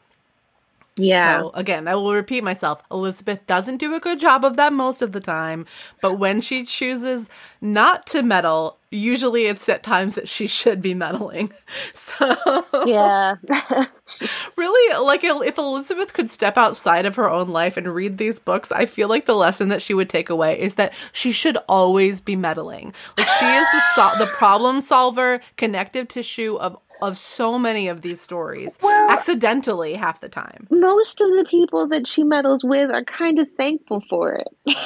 [0.96, 2.82] yeah, So again, I will repeat myself.
[2.90, 5.66] Elizabeth doesn't do a good job of that most of the time,
[6.02, 7.28] but when she chooses
[7.60, 11.52] not to meddle, usually it's at times that she should be meddling.
[11.94, 13.34] So yeah,
[14.56, 18.70] really, like if Elizabeth could step outside of her own life and read these books,
[18.72, 22.20] I feel like the lesson that she would take away is that she should always
[22.20, 22.94] be meddling.
[23.18, 28.02] Like she is the sol- the problem solver, connective tissue of of so many of
[28.02, 30.66] these stories Well- accidentally half the time.
[30.70, 34.48] Most of the people that she meddles with are kind of thankful for it.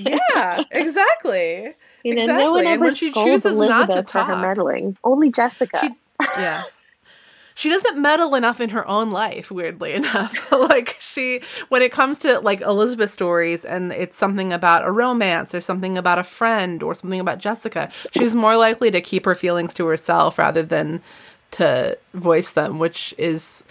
[0.00, 1.74] Yeah, exactly.
[2.04, 4.40] You know, no one Exactly, and ever when she chooses not to for her talk.
[4.40, 4.96] meddling.
[5.04, 5.78] Only Jessica.
[5.80, 5.90] She,
[6.38, 6.62] yeah.
[7.54, 10.52] She doesn't meddle enough in her own life, weirdly enough.
[10.52, 15.54] like she when it comes to like Elizabeth stories and it's something about a romance
[15.54, 19.34] or something about a friend or something about Jessica, she's more likely to keep her
[19.34, 21.02] feelings to herself rather than
[21.52, 23.62] to voice them, which is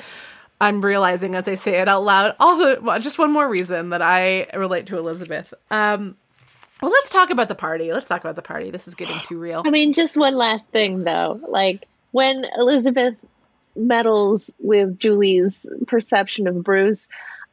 [0.60, 4.02] I'm realizing as I say it out loud all the just one more reason that
[4.02, 5.54] I relate to Elizabeth.
[5.70, 6.16] Um
[6.82, 7.92] well, let's talk about the party.
[7.94, 8.70] Let's talk about the party.
[8.70, 9.64] This is getting too real.
[9.66, 11.40] I mean, just one last thing though.
[11.48, 13.16] Like when Elizabeth
[13.76, 17.08] meddles with Julie's perception of Bruce,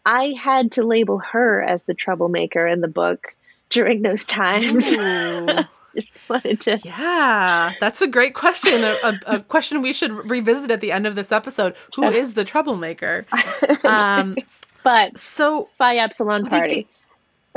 [0.04, 3.34] I had to label her as the troublemaker in the book
[3.70, 4.92] during those times.
[5.96, 6.78] Just wanted to.
[6.84, 8.82] Yeah, that's a great question.
[8.84, 11.74] A, a, a question we should revisit at the end of this episode.
[11.96, 13.26] Who is the troublemaker?
[13.84, 14.36] Um,
[14.84, 16.74] But so Phi Epsilon they party.
[16.74, 16.86] get,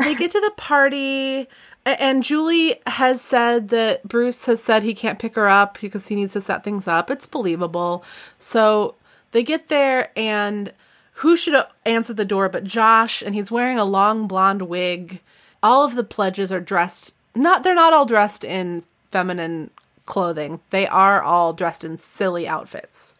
[0.05, 1.47] they get to the party,
[1.85, 6.15] and Julie has said that Bruce has said he can't pick her up because he
[6.15, 7.09] needs to set things up.
[7.09, 8.03] It's believable.
[8.37, 8.93] So
[9.31, 10.71] they get there, and
[11.13, 11.55] who should
[11.85, 13.23] answer the door but Josh?
[13.23, 15.19] And he's wearing a long blonde wig.
[15.63, 19.69] All of the pledges are dressed not they're not all dressed in feminine
[20.05, 20.61] clothing.
[20.69, 23.15] They are all dressed in silly outfits.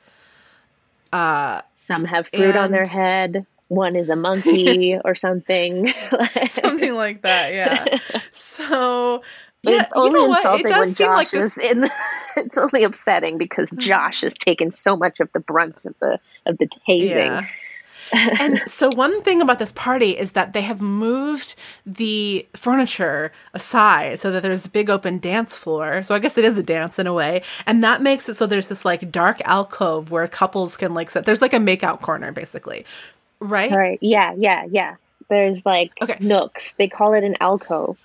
[1.86, 3.46] Some have fruit on their head.
[3.68, 5.88] One is a monkey or something.
[6.50, 8.00] Something like that, yeah.
[8.32, 9.22] So
[9.64, 10.46] yeah, it's you only know what?
[10.46, 11.90] It insulting does when seem Josh like this is in.
[12.38, 16.58] it's only upsetting because Josh has taken so much of the brunt of the of
[16.58, 17.10] the tasing.
[17.10, 17.48] Yeah.
[18.14, 24.20] And so one thing about this party is that they have moved the furniture aside
[24.20, 26.04] so that there's a big open dance floor.
[26.04, 27.42] So I guess it is a dance in a way.
[27.66, 31.26] And that makes it so there's this like dark alcove where couples can like sit.
[31.26, 32.86] There's like a makeout corner basically.
[33.40, 33.72] Right?
[33.72, 34.00] Right.
[34.02, 34.96] Yeah, yeah, yeah.
[35.30, 36.18] There's like Okay.
[36.20, 36.74] nooks.
[36.74, 37.98] They call it an alcove.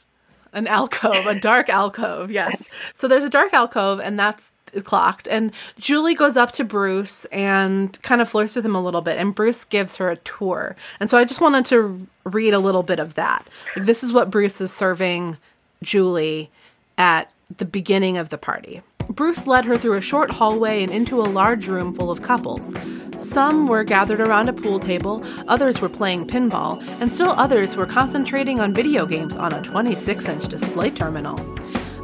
[0.53, 2.74] An alcove, a dark alcove, yes.
[2.94, 4.49] So there's a dark alcove, and that's
[4.85, 5.27] clocked.
[5.29, 9.18] And Julie goes up to Bruce and kind of flirts with him a little bit,
[9.18, 10.77] and Bruce gives her a tour.
[10.99, 13.47] And so I just wanted to read a little bit of that.
[13.77, 15.37] This is what Bruce is serving
[15.83, 16.51] Julie
[16.99, 18.83] at the beginning of the party.
[19.09, 22.73] Bruce led her through a short hallway and into a large room full of couples.
[23.18, 27.87] Some were gathered around a pool table, others were playing pinball, and still others were
[27.87, 31.37] concentrating on video games on a 26 inch display terminal.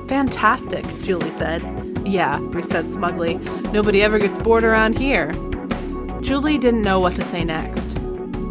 [0.09, 1.86] Fantastic, Julie said.
[2.07, 3.35] Yeah, Bruce said smugly.
[3.73, 5.33] Nobody ever gets bored around here.
[6.21, 7.99] Julie didn't know what to say next.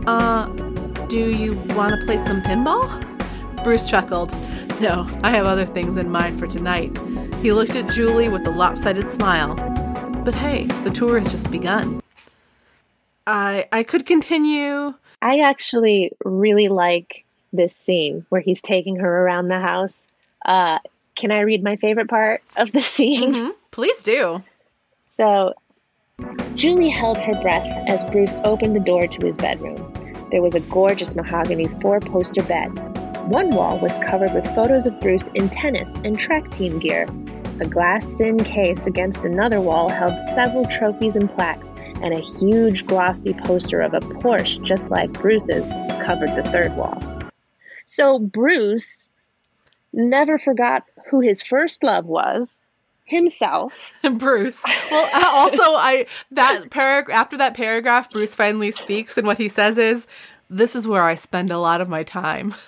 [0.05, 0.47] Uh,
[1.07, 2.85] do you want to play some pinball?
[3.63, 4.31] Bruce chuckled.
[4.81, 6.95] No, I have other things in mind for tonight.
[7.41, 9.55] He looked at Julie with a lopsided smile.
[10.25, 12.01] But hey, the tour has just begun.
[13.25, 14.93] I I could continue.
[15.21, 20.05] I actually really like this scene where he's taking her around the house.
[20.45, 20.79] Uh,
[21.15, 23.33] can I read my favorite part of the scene?
[23.33, 23.49] Hmm?
[23.71, 24.43] Please do.
[25.09, 25.53] So,
[26.55, 29.75] Julie held her breath as Bruce opened the door to his bedroom.
[30.31, 32.69] There was a gorgeous mahogany four poster bed.
[33.27, 37.07] One wall was covered with photos of Bruce in tennis and track team gear.
[37.61, 42.85] A glassed in case against another wall held several trophies and plaques, and a huge
[42.85, 45.63] glossy poster of a Porsche just like Bruce's
[46.03, 47.01] covered the third wall.
[47.85, 49.04] So, Bruce
[49.95, 52.59] never forgot who his first love was
[53.05, 53.91] himself.
[54.11, 54.61] Bruce.
[54.91, 59.49] Well, uh, also, I that paragraph after that paragraph, Bruce finally speaks, and what he
[59.49, 60.05] says is,
[60.49, 62.53] "This is where I spend a lot of my time."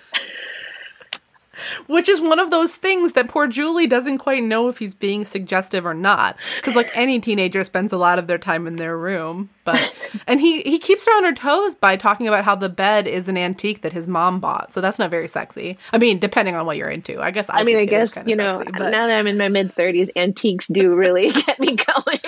[1.88, 5.26] Which is one of those things that poor Julie doesn't quite know if he's being
[5.26, 6.36] suggestive or not.
[6.58, 9.94] Because like any teenager spends a lot of their time in their room, but
[10.28, 13.28] and he he keeps her on her toes by talking about how the bed is
[13.28, 14.74] an antique that his mom bought.
[14.74, 15.78] So that's not very sexy.
[15.92, 17.50] I mean, depending on what you're into, I guess.
[17.50, 18.58] I, I mean, I think it is guess you know.
[18.60, 22.20] sexy, but- now that I'm in my mid thirties, antiques do really get me going.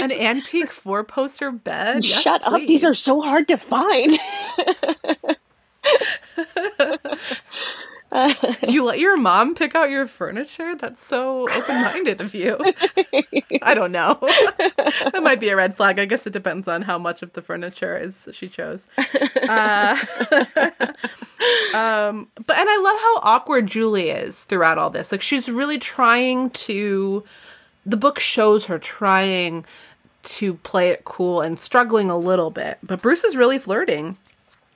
[0.00, 2.04] an antique four poster bed.
[2.04, 2.60] Yes, Shut up!
[2.66, 4.18] These are so hard to find.
[8.68, 10.74] You let your mom pick out your furniture?
[10.74, 12.58] That's so open minded of you.
[13.62, 14.18] I don't know.
[14.20, 15.98] that might be a red flag.
[15.98, 18.86] I guess it depends on how much of the furniture is she chose.
[18.96, 19.96] Uh,
[21.74, 25.12] um, but and I love how awkward Julie is throughout all this.
[25.12, 27.24] Like she's really trying to.
[27.84, 29.64] The book shows her trying
[30.24, 34.16] to play it cool and struggling a little bit, but Bruce is really flirting.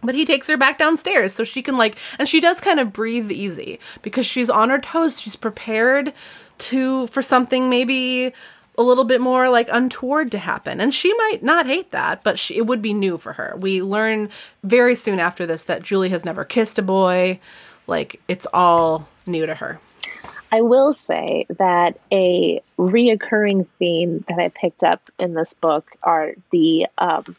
[0.03, 2.93] But he takes her back downstairs so she can like and she does kind of
[2.93, 5.21] breathe easy because she's on her toes.
[5.21, 6.13] She's prepared
[6.59, 8.33] to for something maybe
[8.79, 10.81] a little bit more like untoward to happen.
[10.81, 13.55] And she might not hate that, but she, it would be new for her.
[13.59, 14.31] We learn
[14.63, 17.41] very soon after this that Julie has never kissed a boy.
[17.87, 19.81] Like it's all new to her.
[20.53, 26.33] I will say that a reoccurring theme that I picked up in this book are
[26.51, 27.37] the um,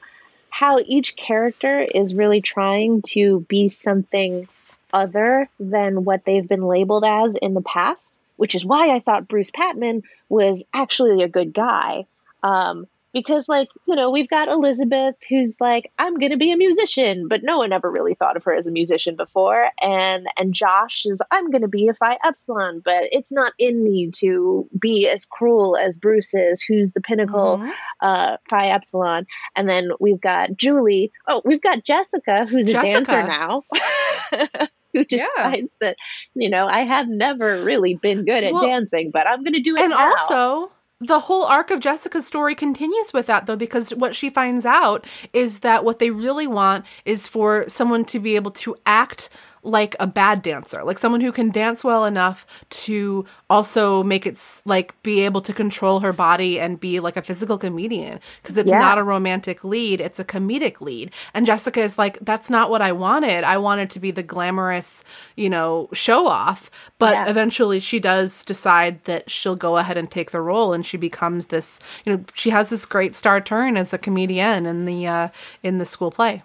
[0.52, 4.48] how each character is really trying to be something
[4.94, 9.28] other than what they've been labeled as in the past, which is why I thought
[9.28, 12.06] Bruce Patman was actually a good guy.
[12.44, 16.58] Um, because like you know we've got elizabeth who's like i'm going to be a
[16.58, 20.54] musician but no one ever really thought of her as a musician before and and
[20.54, 24.68] josh is i'm going to be a phi epsilon but it's not in me to
[24.80, 27.72] be as cruel as bruce is who's the pinnacle Mhm.
[28.02, 33.24] uh phi epsilon and then we've got julie oh we've got jessica who's a dancer
[33.24, 33.64] now
[34.94, 35.28] who Yeah.
[35.36, 35.96] decides that
[36.36, 39.62] you know i have never really been good at Well, dancing but i'm going to
[39.62, 40.16] do it and now.
[40.30, 40.72] also
[41.02, 45.06] the whole arc of Jessica's story continues with that though because what she finds out
[45.34, 49.28] is that what they really want is for someone to be able to act
[49.64, 54.38] like a bad dancer, like someone who can dance well enough to also make it
[54.66, 58.70] like be able to control her body and be like a physical comedian because it's
[58.70, 58.80] Yeah.
[58.80, 61.12] not a romantic lead, it's a comedic lead.
[61.34, 63.44] And Jessica is like that's not what I wanted.
[63.44, 65.04] I wanted to be the glamorous,
[65.36, 67.30] you know, show off, but Yeah.
[67.30, 71.48] eventually she does decide that she'll go ahead and take the role and she becomes
[71.48, 75.30] this, you know, she has this great star turn as a comedian in the uh
[75.62, 76.42] in the school play.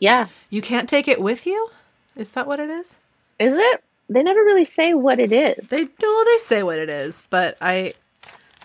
[0.00, 1.68] yeah You can't take it with you?
[2.16, 2.98] Is that what it is?
[3.38, 3.84] Is it?
[4.08, 5.68] They never really say what it is.
[5.68, 7.94] They no, they say what it is, but I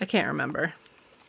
[0.00, 0.74] I can't remember.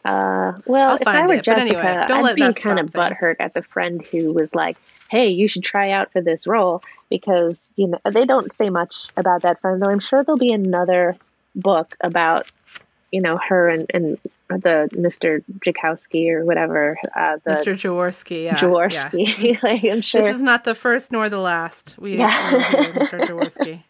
[0.03, 3.35] Uh, well, I'll if I were it, Jessica, anyway, don't I'd be kind of butthurt
[3.39, 4.77] at the friend who was like,
[5.09, 9.07] "Hey, you should try out for this role," because you know they don't say much
[9.15, 9.81] about that friend.
[9.81, 11.15] Though I'm sure there'll be another
[11.55, 12.49] book about
[13.11, 14.17] you know her and, and
[14.49, 15.43] the Mr.
[15.65, 17.73] Jakowski or whatever uh, the Mr.
[17.75, 18.53] Jaworski, yeah.
[18.53, 18.59] yeah.
[18.59, 19.63] Jaworski.
[19.63, 20.21] like I'm sure.
[20.21, 21.95] This is not the first nor the last.
[21.99, 22.31] We Yeah.
[22.31, 23.21] Mr.
[23.27, 23.83] Jaworski.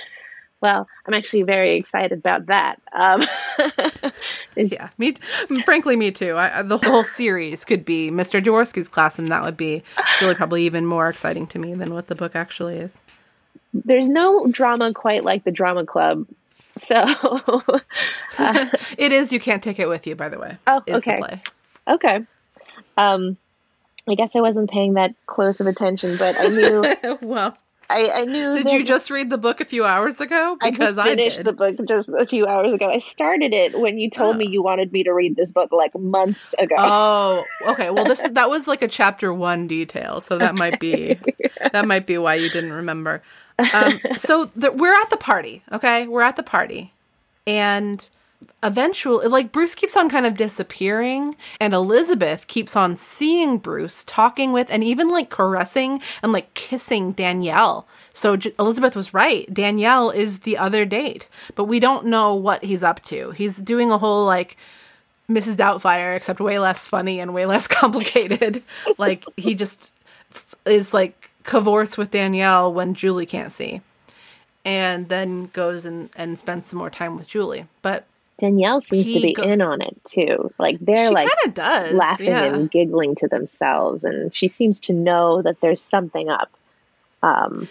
[0.60, 2.80] well, I'm actually very excited about that.
[2.92, 3.22] Um,
[4.56, 5.12] Yeah, me.
[5.12, 6.34] t- Frankly, me too.
[6.34, 8.42] I, I- the whole series could be Mr.
[8.42, 9.82] Jaworski's class, and that would be
[10.20, 13.00] really probably even more exciting to me than what the book actually is.
[13.72, 16.26] there's no drama quite like the drama club.
[16.80, 17.04] So
[18.98, 19.32] It is.
[19.32, 20.16] You can't take it with you.
[20.16, 20.56] By the way.
[20.66, 21.16] Oh, is okay.
[21.16, 21.42] The play.
[21.88, 22.20] Okay.
[22.96, 23.36] Um,
[24.08, 27.18] I guess I wasn't paying that close of attention, but I knew.
[27.26, 27.56] well,
[27.88, 28.54] I, I knew.
[28.54, 30.56] did that you just read the book a few hours ago?
[30.62, 31.46] I Because I, finished did.
[31.46, 32.88] the book just a few hours ago.
[32.88, 34.50] I started it when you told me Oh.
[34.50, 36.76] you wanted me to read this book like months ago.
[36.78, 37.90] Oh, okay.
[37.90, 41.18] Well, this that was like a chapter one detail, so that might be
[41.72, 43.22] that might be why you didn't remember.
[43.72, 45.62] Um, so the, we're at the party.
[45.72, 46.92] Okay, we're at the party,
[47.46, 48.08] and
[48.62, 54.52] eventually, like Bruce keeps on kind of disappearing, and Elizabeth keeps on seeing Bruce talking
[54.52, 57.86] with and even like caressing and like kissing Danielle.
[58.12, 59.52] So J- Elizabeth was right.
[59.52, 63.30] Danielle is the other date, but we don't know what he's up to.
[63.32, 64.56] He's doing a whole like.
[65.30, 65.54] Mrs.
[65.54, 68.64] Doubtfire, except way less funny and way less complicated.
[68.98, 69.92] like he just
[70.32, 73.80] f- is like cavorts with Danielle when Julie can't see,
[74.64, 77.66] and then goes and and spends some more time with Julie.
[77.82, 78.06] But
[78.38, 80.52] Danielle seems to be go- in on it too.
[80.58, 82.44] Like they're like does laughing yeah.
[82.44, 86.50] and giggling to themselves, and she seems to know that there's something up.
[87.22, 87.68] Um,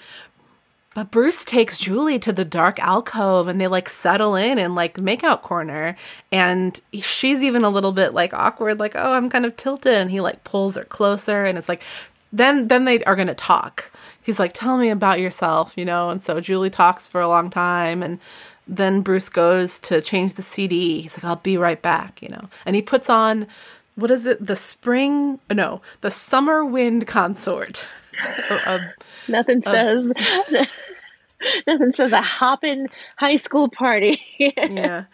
[0.96, 4.96] But Bruce takes Julie to the dark alcove and they like settle in and like
[4.96, 5.96] makeout corner.
[6.32, 9.94] And she's even a little bit like awkward, like, oh, I'm kind of tilted.
[9.94, 11.84] And he like pulls her closer and it's like,
[12.32, 13.92] then then they are gonna talk.
[14.22, 16.10] He's like, tell me about yourself, you know.
[16.10, 18.20] And so Julie talks for a long time and
[18.68, 21.02] then Bruce goes to change the CD.
[21.02, 22.50] He's like, I'll be right back, you know.
[22.66, 23.48] And he puts on
[23.96, 24.46] what is it?
[24.46, 27.86] The spring no, the summer wind consort.
[28.50, 28.94] A- a-
[29.28, 30.12] nothing says.
[31.68, 34.22] nothing says a hoppin' high school party.
[34.38, 35.06] yeah.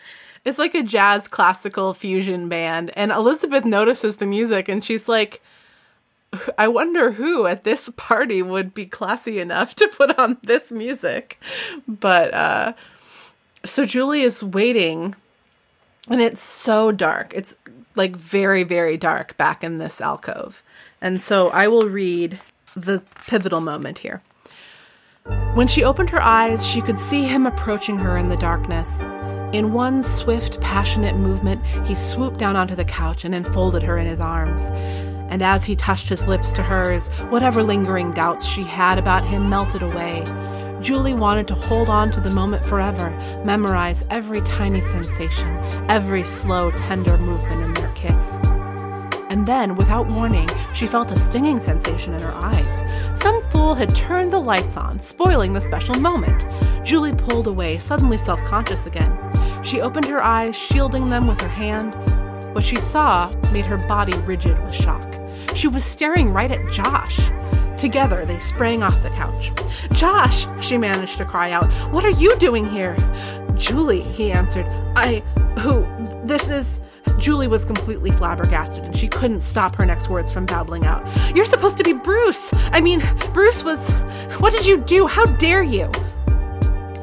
[0.43, 2.91] It's like a jazz classical fusion band.
[2.95, 5.41] And Elizabeth notices the music and she's like,
[6.57, 11.39] I wonder who at this party would be classy enough to put on this music.
[11.87, 12.73] But uh
[13.63, 15.15] so Julie is waiting
[16.09, 17.33] and it's so dark.
[17.33, 17.55] It's
[17.95, 20.61] like very, very dark back in this alcove.
[21.01, 22.39] And so I will read
[22.75, 24.21] the pivotal moment here.
[25.55, 28.91] When she opened her eyes, she could see him approaching her in the darkness.
[29.53, 34.05] In one swift, passionate movement, he swooped down onto the couch and enfolded her in
[34.05, 34.65] his arms.
[35.29, 39.49] And as he touched his lips to hers, whatever lingering doubts she had about him
[39.49, 40.23] melted away.
[40.81, 43.09] Julie wanted to hold on to the moment forever,
[43.43, 45.47] memorize every tiny sensation,
[45.89, 48.21] every slow, tender movement in their kiss.
[49.29, 53.19] And then, without warning, she felt a stinging sensation in her eyes.
[53.19, 56.45] Some fool had turned the lights on, spoiling the special moment.
[56.85, 59.11] Julie pulled away, suddenly self conscious again.
[59.63, 61.95] She opened her eyes, shielding them with her hand.
[62.55, 65.13] What she saw made her body rigid with shock.
[65.57, 67.19] She was staring right at Josh.
[67.77, 69.51] Together, they sprang off the couch.
[69.91, 72.95] Josh, she managed to cry out, what are you doing here?
[73.57, 74.65] Julie, he answered.
[74.95, 75.19] I.
[75.59, 75.85] Who?
[76.25, 76.79] This is.
[77.19, 81.05] Julie was completely flabbergasted and she couldn't stop her next words from babbling out.
[81.35, 82.53] You're supposed to be Bruce!
[82.71, 83.03] I mean,
[83.33, 83.91] Bruce was.
[84.39, 85.07] What did you do?
[85.07, 85.91] How dare you?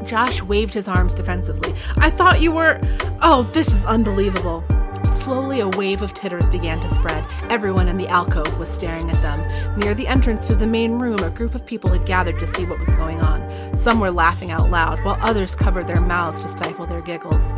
[0.06, 1.74] Josh waved his arms defensively.
[1.98, 2.80] I thought you were.
[3.20, 4.64] Oh, this is unbelievable.
[5.12, 7.24] Slowly, a wave of titters began to spread.
[7.50, 9.78] Everyone in the alcove was staring at them.
[9.78, 12.64] Near the entrance to the main room, a group of people had gathered to see
[12.66, 13.76] what was going on.
[13.76, 17.52] Some were laughing out loud, while others covered their mouths to stifle their giggles.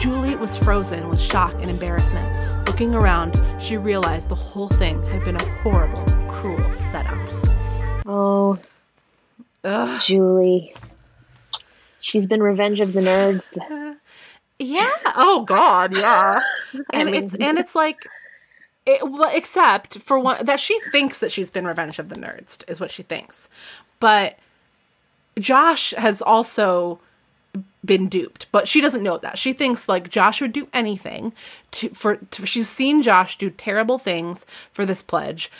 [0.00, 2.66] Julie was frozen with shock and embarrassment.
[2.66, 7.16] Looking around, she realized the whole thing had been a horrible, cruel setup.
[8.04, 8.58] Oh,
[9.64, 10.00] Ugh.
[10.02, 10.74] Julie.
[12.00, 13.85] She's been Revenge of the Nerds.
[14.58, 14.90] Yeah.
[15.14, 15.94] Oh God.
[15.94, 16.40] Yeah.
[16.92, 18.06] And mean- it's and it's like,
[18.84, 22.62] it, well, except for one that she thinks that she's been Revenge of the Nerds
[22.68, 23.48] is what she thinks,
[24.00, 24.38] but
[25.38, 26.98] Josh has also
[27.84, 29.38] been duped, but she doesn't know that.
[29.38, 31.32] She thinks like Josh would do anything
[31.72, 35.50] to for to, she's seen Josh do terrible things for this pledge.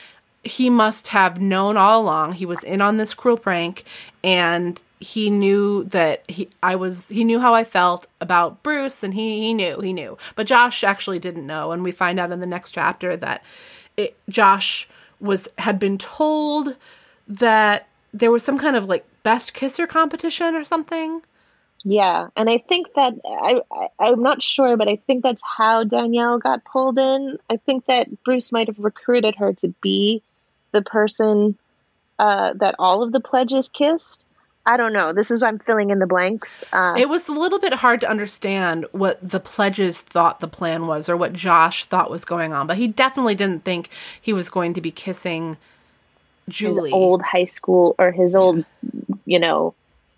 [0.44, 3.84] He must have known all along he was in on this cruel prank
[4.22, 9.14] and he knew that he I was he knew how I felt about Bruce and
[9.14, 10.16] he he knew he knew.
[10.34, 13.42] But Josh actually didn't know and we find out in the next chapter that
[13.96, 14.88] it, Josh
[15.20, 16.76] was had been told
[17.28, 21.22] that there was some kind of like best kisser competition or something.
[21.84, 25.84] Yeah, and I think that I, I I'm not sure, but I think that's how
[25.84, 27.38] Danielle got pulled in.
[27.48, 30.22] I think that Bruce might have recruited her to be
[30.72, 31.56] the person
[32.18, 34.24] uh, that all of the pledges kissed.
[34.66, 35.12] I don't know.
[35.12, 36.64] This is I'm filling in the blanks.
[36.72, 40.86] Uh, It was a little bit hard to understand what the pledges thought the plan
[40.88, 43.88] was or what Josh thought was going on, but he definitely didn't think
[44.20, 45.56] he was going to be kissing
[46.46, 46.90] his Julie.
[46.92, 48.64] old high school or his old,
[49.24, 49.74] you know,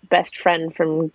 [0.09, 1.11] best friend from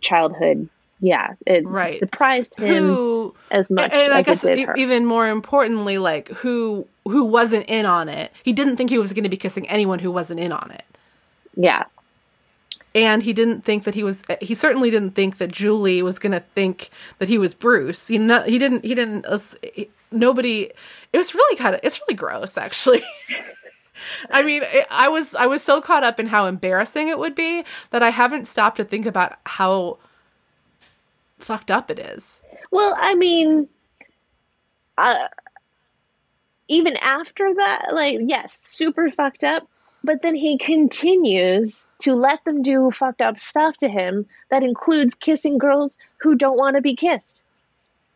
[0.00, 0.68] childhood.
[1.00, 1.92] Yeah, it Right.
[1.98, 6.86] surprised him who as much and I as guess e- even more importantly, like who
[7.04, 8.32] who wasn't in on it.
[8.42, 10.82] He didn't think he was going to be kissing anyone who wasn't in on it.
[11.54, 11.84] yeah,
[12.94, 16.32] and he didn't think that he was he certainly didn't think that Julie was going
[16.32, 18.08] to think that he was Bruce.
[18.08, 19.38] He not, he didn't he didn't uh,
[20.10, 20.70] nobody
[21.12, 23.04] it was really kind of it's really gross actually.
[24.30, 27.64] I mean, I was I was so caught up in how embarrassing it would be
[27.90, 29.98] that I haven't stopped to think about how
[31.38, 32.40] fucked up it is.
[32.70, 33.68] Well, I mean,
[34.96, 35.28] uh,
[36.68, 39.68] even after that, like, yes, super fucked up.
[40.04, 45.14] But then he continues to let them do fucked up stuff to him that includes
[45.14, 47.40] kissing girls who don't want to be kissed.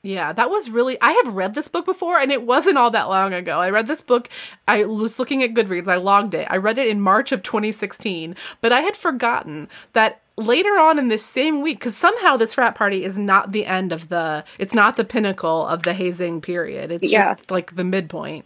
[0.05, 0.99] Yeah, that was really.
[1.01, 3.61] I have read this book before, and it wasn't all that long ago.
[3.61, 4.29] I read this book.
[4.67, 5.87] I was looking at Goodreads.
[5.87, 6.49] I logged it.
[6.51, 11.07] I read it in March of 2016, but I had forgotten that later on in
[11.07, 14.43] this same week, because somehow this frat party is not the end of the.
[14.59, 16.91] It's not the pinnacle of the hazing period.
[16.91, 17.35] It's Yeah.
[17.35, 18.45] just like the midpoint.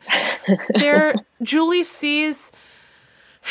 [0.75, 2.53] there, Julie sees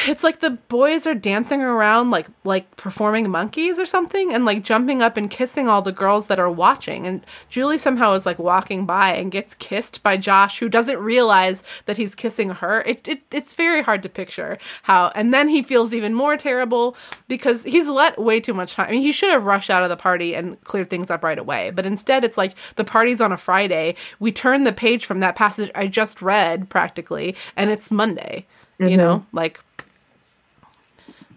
[0.08, 4.64] it's like the boys are dancing around like like performing monkeys or something and like
[4.64, 7.08] jumping up and kissing all the girls that are watching.
[7.08, 11.64] And Julie somehow is like walking by and gets kissed by Josh who doesn't realize
[11.86, 12.82] that he's kissing her.
[12.82, 16.96] It, it it's very hard to picture how and then he feels even more terrible
[17.28, 18.88] because he's let way too much time.
[18.90, 21.40] I mean he should have rushed out of the party and cleared things up right
[21.40, 23.96] away but instead it's like the party's on a Friday.
[24.20, 28.46] We turn the page from that passage I just read practically and it's Monday
[28.78, 28.98] you mm-hmm.
[28.98, 29.26] know?
[29.32, 29.62] Like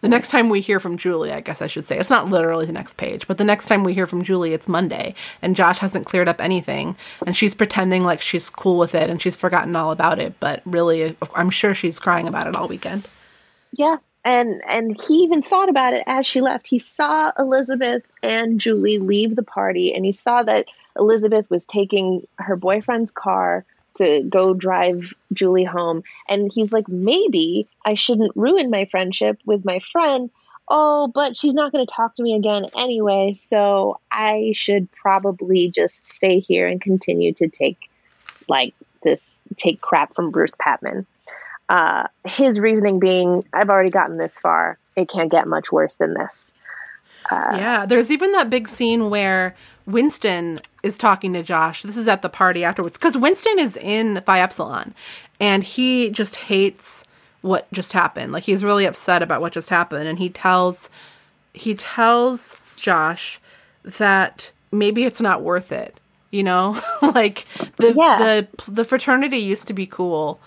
[0.01, 2.67] the next time we hear from Julie, I guess I should say, it's not literally
[2.67, 5.79] the next page, but the next time we hear from Julie, it's Monday, and Josh
[5.79, 6.97] hasn't cleared up anything,
[7.27, 10.63] and she's pretending like she's cool with it and she's forgotten all about it, but
[10.65, 13.09] really, I'm sure she's crying about it all weekend.
[13.73, 13.97] Yeah.
[14.25, 16.67] And and he even thought about it as she left.
[16.67, 20.67] He saw Elizabeth and Julie leave the party and he saw that
[20.99, 23.65] Elizabeth was taking her boyfriend's car
[23.99, 29.65] to go drive Julie home and he's like maybe I shouldn't ruin my friendship with
[29.65, 30.31] my friend.
[30.71, 35.71] Oh, but she's not going to talk to me again anyway, so I should probably
[35.71, 37.79] just stay here and continue to take
[38.49, 39.23] like this
[39.57, 41.07] take crap from Bruce Patman
[41.69, 44.79] uh, his reasoning being, I've already gotten this far.
[44.97, 46.53] It can't get much worse than this.
[47.31, 49.55] Yeah, there's even that big scene where
[49.87, 51.83] Winston is talking to Josh.
[51.83, 54.95] This is at the party afterwards because Winston is in Phi Epsilon
[55.41, 57.05] and he just hates
[57.43, 58.33] what just happened.
[58.33, 60.89] Like he's really upset about what just happened and he tells
[61.55, 63.41] he tells Josh
[63.85, 65.99] that maybe it's not worth it.
[66.31, 68.19] You know, like the Yeah.
[68.19, 70.39] the the fraternity used to be cool,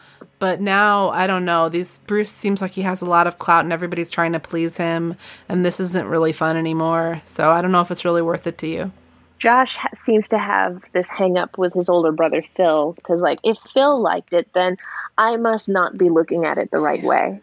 [0.41, 1.69] but now I don't know.
[1.69, 4.75] These Bruce seems like he has a lot of clout and everybody's trying to please
[4.75, 5.15] him,
[5.47, 7.21] and this isn't really fun anymore.
[7.25, 8.91] So I don't know if it's really worth it to you.
[9.37, 13.37] Josh ha- seems to have this hang up with his older brother Phil because, like,
[13.43, 14.77] if Phil liked it, then
[15.15, 17.39] I must not be looking at it the right way.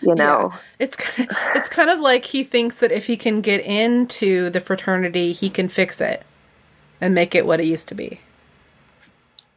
[0.00, 0.50] You know?
[0.50, 0.58] Yeah.
[0.78, 4.60] It's ki- it's kind of like he thinks that if he can get into the
[4.60, 6.24] fraternity, he can fix it
[7.02, 8.20] and make it what it used to be.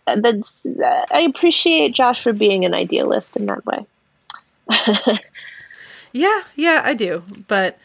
[0.07, 3.85] And That's uh, I appreciate Josh for being an idealist in that way.
[6.15, 7.79] Yeah, yeah, I do, but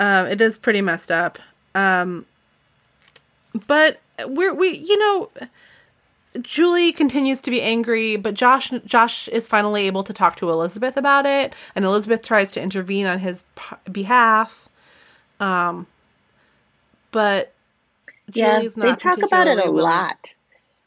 [0.00, 1.38] um, it is pretty messed up.
[1.76, 2.26] Um,
[3.68, 5.30] but we're we you know,
[6.42, 10.96] Julie continues to be angry, but Josh Josh is finally able to talk to Elizabeth
[10.96, 14.68] about it, and Elizabeth tries to intervene on his p- behalf.
[15.38, 15.86] Um,
[17.12, 17.52] but
[18.30, 20.34] Julie's they not talk about it a willing- lot,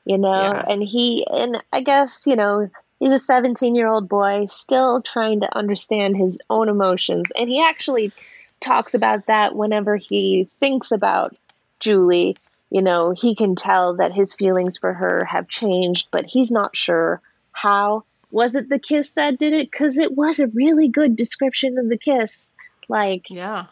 [0.06, 0.32] you know.
[0.34, 0.64] Yeah.
[0.68, 5.42] And he and I guess you know he's a 17 year old boy still trying
[5.42, 8.12] to understand his own emotions, and he actually
[8.60, 11.36] talks about that whenever he thinks about
[11.80, 12.38] Julie.
[12.70, 16.76] You know, he can tell that his feelings for her have changed, but he's not
[16.76, 18.04] sure how.
[18.32, 19.70] Was it the kiss that did it?
[19.70, 22.50] Because it was a really good description of the kiss.
[22.90, 23.66] Like, Yeah.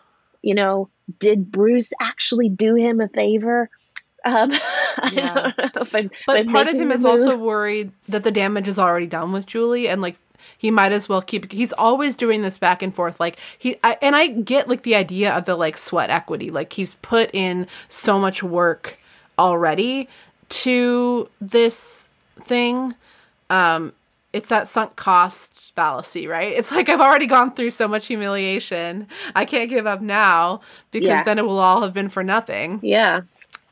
[0.43, 3.71] you know, did Bruce actually do him a favor?
[4.25, 4.51] Um,
[5.11, 5.51] Yeah.
[5.57, 9.31] but, But part of him is move- also worried that the damage is already done
[9.31, 10.17] with Julie, and like
[10.57, 11.51] he might as well keep.
[11.51, 13.19] He's always doing this back and forth.
[13.19, 16.51] Like he, I, and I get like the idea of the like sweat equity.
[16.51, 18.99] Like he's put in so much work
[19.39, 20.07] already
[20.49, 22.09] to this
[22.43, 22.93] thing.
[23.49, 23.93] Um,
[24.33, 26.53] it's that sunk cost fallacy, right?
[26.53, 29.07] It's like I've already gone through so much humiliation.
[29.35, 30.61] I can't give up now
[30.91, 31.23] because Yeah.
[31.23, 32.79] then it will all have been for nothing.
[32.81, 33.21] yeah,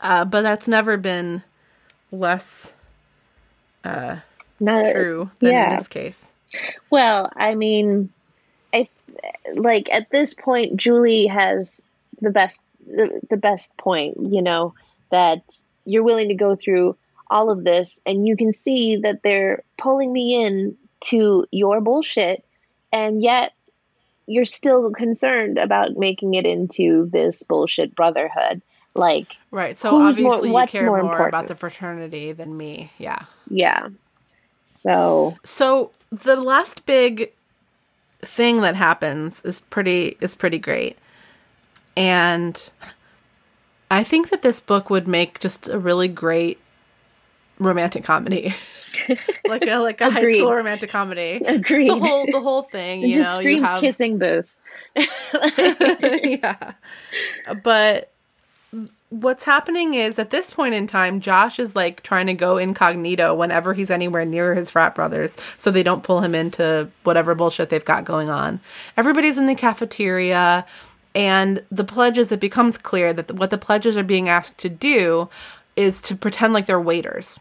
[0.01, 1.43] Uh, but that's never been
[2.11, 2.73] less
[4.59, 5.71] not true than yeah.
[5.71, 6.33] in this case.
[6.89, 8.09] Well, I mean,
[8.73, 8.89] I
[9.53, 11.81] like at this point, Julie has
[12.21, 14.17] the best the, the best point.
[14.19, 14.73] You know
[15.11, 15.43] that
[15.85, 16.95] you're willing to go through
[17.29, 22.43] all of this, and you can see that they're pulling me in to your bullshit,
[22.91, 23.53] and yet
[24.25, 28.61] you're still concerned about making it into this bullshit brotherhood.
[28.95, 29.77] Like, Right.
[29.77, 32.91] So more- obviously what's you care more more, about the fraternity than me.
[32.97, 33.23] Yeah.
[33.49, 33.89] yeah.
[34.67, 37.31] So So the last big
[38.21, 40.97] thing that happens is pretty is pretty great.
[41.95, 42.69] And
[43.91, 46.59] I think that this book would make just a really great
[47.59, 48.53] romantic comedy.
[49.47, 51.39] like a like a high school romantic comedy.
[51.43, 51.89] Just Agreed.
[51.89, 54.53] the whole the whole thing, you just know, you have kissing booth.
[56.23, 56.73] yeah.
[57.63, 58.11] But
[59.09, 63.33] what's happening is at this point in time, Josh is like trying to go incognito
[63.33, 67.69] whenever he's anywhere near his frat brothers so they don't pull him into whatever bullshit
[67.69, 68.59] they've got going on.
[68.97, 70.65] Everybody's in the cafeteria.
[71.15, 75.27] And the pledges, it becomes clear that what the pledges are being asked to do
[75.75, 77.39] is to pretend like they're waiters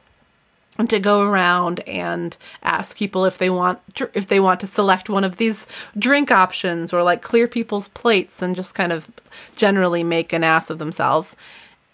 [0.87, 3.81] to go around and ask people if they want
[4.15, 5.67] if they want to select one of these
[5.99, 9.11] drink options or like clear people's plates and just kind of
[9.57, 11.35] generally make an ass of themselves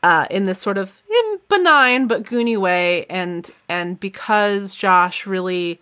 [0.02, 1.00] uh, in this sort of
[1.48, 3.06] benign but goony way.
[3.06, 5.80] And and because Josh really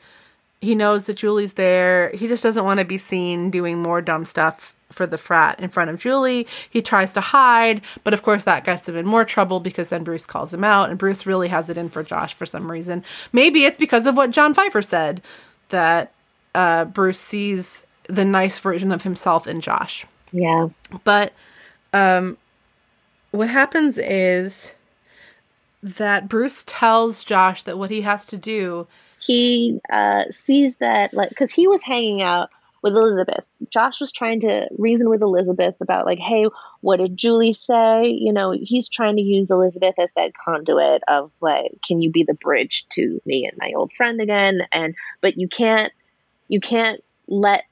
[0.60, 4.24] he knows that Julie's there he just doesn't want to be seen doing more dumb
[4.24, 6.46] stuff for the frat in front of Julie.
[6.68, 10.04] He tries to hide, but of course that gets him in more trouble because then
[10.04, 13.04] Bruce calls him out, and Bruce really has it in for Josh for some reason.
[13.32, 15.22] Maybe it's because of what John Pfeiffer said
[15.70, 16.12] that
[16.54, 20.04] uh, Bruce sees the nice version of himself in Josh.
[20.32, 20.68] Yeah.
[21.04, 21.32] But
[21.92, 22.36] um,
[23.30, 24.72] what happens is
[25.82, 28.86] that Bruce tells Josh that what he has to do.
[29.18, 32.50] he uh, sees that like because he was hanging out
[32.82, 33.44] with elizabeth.
[33.70, 36.46] Josh was trying to reason with elizabeth about like hey
[36.80, 38.08] what did julie say?
[38.08, 42.24] You know he's trying to use elizabeth as that conduit of like can you be
[42.24, 44.62] the bridge to me and my old friend again?
[44.72, 45.92] And but you can't
[46.48, 47.64] you can't let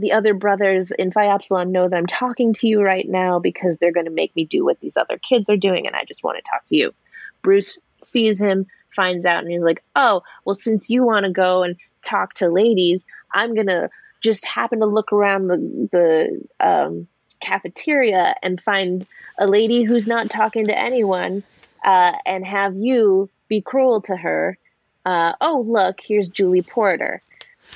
[0.00, 3.76] the other brothers in Phi Epsilon know that I'm talking to you right now because
[3.76, 6.24] they're going to make me do what these other kids are doing, and I just
[6.24, 6.94] want to talk to you.
[7.42, 11.62] Bruce sees him, finds out, and he's like, "Oh, well, since you want to go
[11.62, 13.90] and talk to ladies, I'm gonna
[14.20, 17.06] just happen to look around the the um,
[17.40, 19.06] cafeteria and find
[19.38, 21.42] a lady who's not talking to anyone
[21.84, 24.58] uh, and have you be cruel to her.
[25.04, 27.22] Uh, oh, look, here's Julie Porter.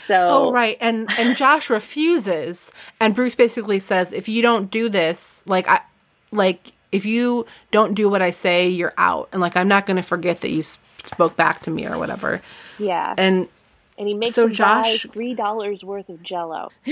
[0.06, 2.70] So, Oh right, and and Josh refuses,
[3.00, 5.80] and Bruce basically says, "If you don't do this, like I,
[6.32, 9.96] like if you don't do what I say, you're out, and like I'm not going
[9.96, 12.42] to forget that you spoke back to me or whatever."
[12.78, 13.14] yeah.
[13.16, 13.48] And
[13.96, 16.70] And he makes so Josh- buy three dollars worth of Jello.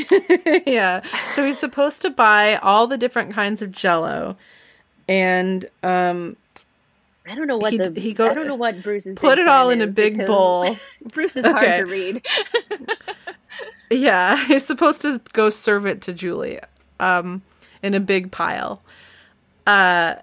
[0.67, 1.03] yeah,
[1.35, 4.37] so he's supposed to buy all the different kinds of Jello,
[5.09, 6.37] and um,
[7.27, 9.49] I don't know what He- the he go- I don't know what Bruce's put it
[9.49, 10.77] all in a big bowl.
[11.13, 11.53] Bruce is Okay.
[11.53, 12.27] hard to read.
[13.91, 16.59] Yeah, he's supposed to go serve it to Julie
[16.99, 17.43] um,
[17.83, 18.81] in a big pile.
[19.67, 20.15] Uh,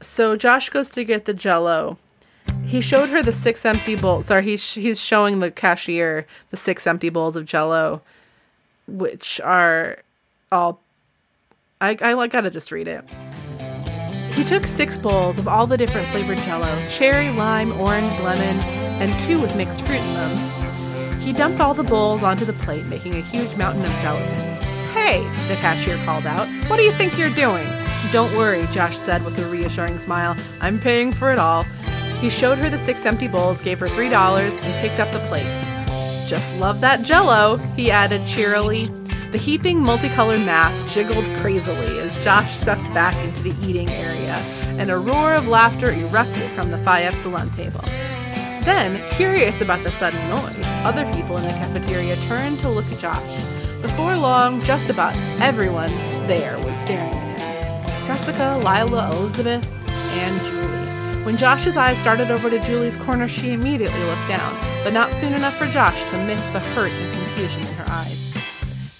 [0.00, 1.98] so Josh goes to get the jello.
[2.64, 4.26] He showed her the six empty bowls.
[4.26, 8.02] Sorry, he's, he's showing the cashier the six empty bowls of jello,
[8.86, 9.98] which are
[10.50, 10.80] all.
[11.80, 13.04] I, I like, gotta just read it.
[14.32, 18.60] He took six bowls of all the different flavored jello cherry, lime, orange, lemon,
[19.00, 21.20] and two with mixed fruit in them.
[21.20, 24.34] He dumped all the bowls onto the plate, making a huge mountain of gelatin.
[24.94, 26.48] Hey, the cashier called out.
[26.68, 27.66] What do you think you're doing?
[28.10, 30.36] Don't worry, Josh said with a reassuring smile.
[30.60, 31.64] I'm paying for it all.
[32.22, 35.42] He showed her the six empty bowls, gave her $3, and picked up the plate.
[36.28, 38.86] Just love that jello, he added cheerily.
[39.32, 44.36] The heaping multicolored mass jiggled crazily as Josh stepped back into the eating area,
[44.78, 47.80] and a roar of laughter erupted from the Phi Epsilon table.
[48.64, 53.00] Then, curious about the sudden noise, other people in the cafeteria turned to look at
[53.00, 53.82] Josh.
[53.82, 55.90] Before long, just about everyone
[56.28, 58.06] there was staring at him.
[58.06, 59.66] Jessica, Lila, Elizabeth,
[60.12, 60.61] and Julie.
[61.24, 65.32] When Josh's eyes darted over to Julie's corner, she immediately looked down, but not soon
[65.34, 68.34] enough for Josh to miss the hurt and confusion in her eyes.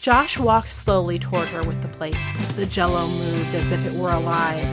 [0.01, 2.17] Josh walked slowly toward her with the plate.
[2.55, 4.65] The jello moved as if it were alive.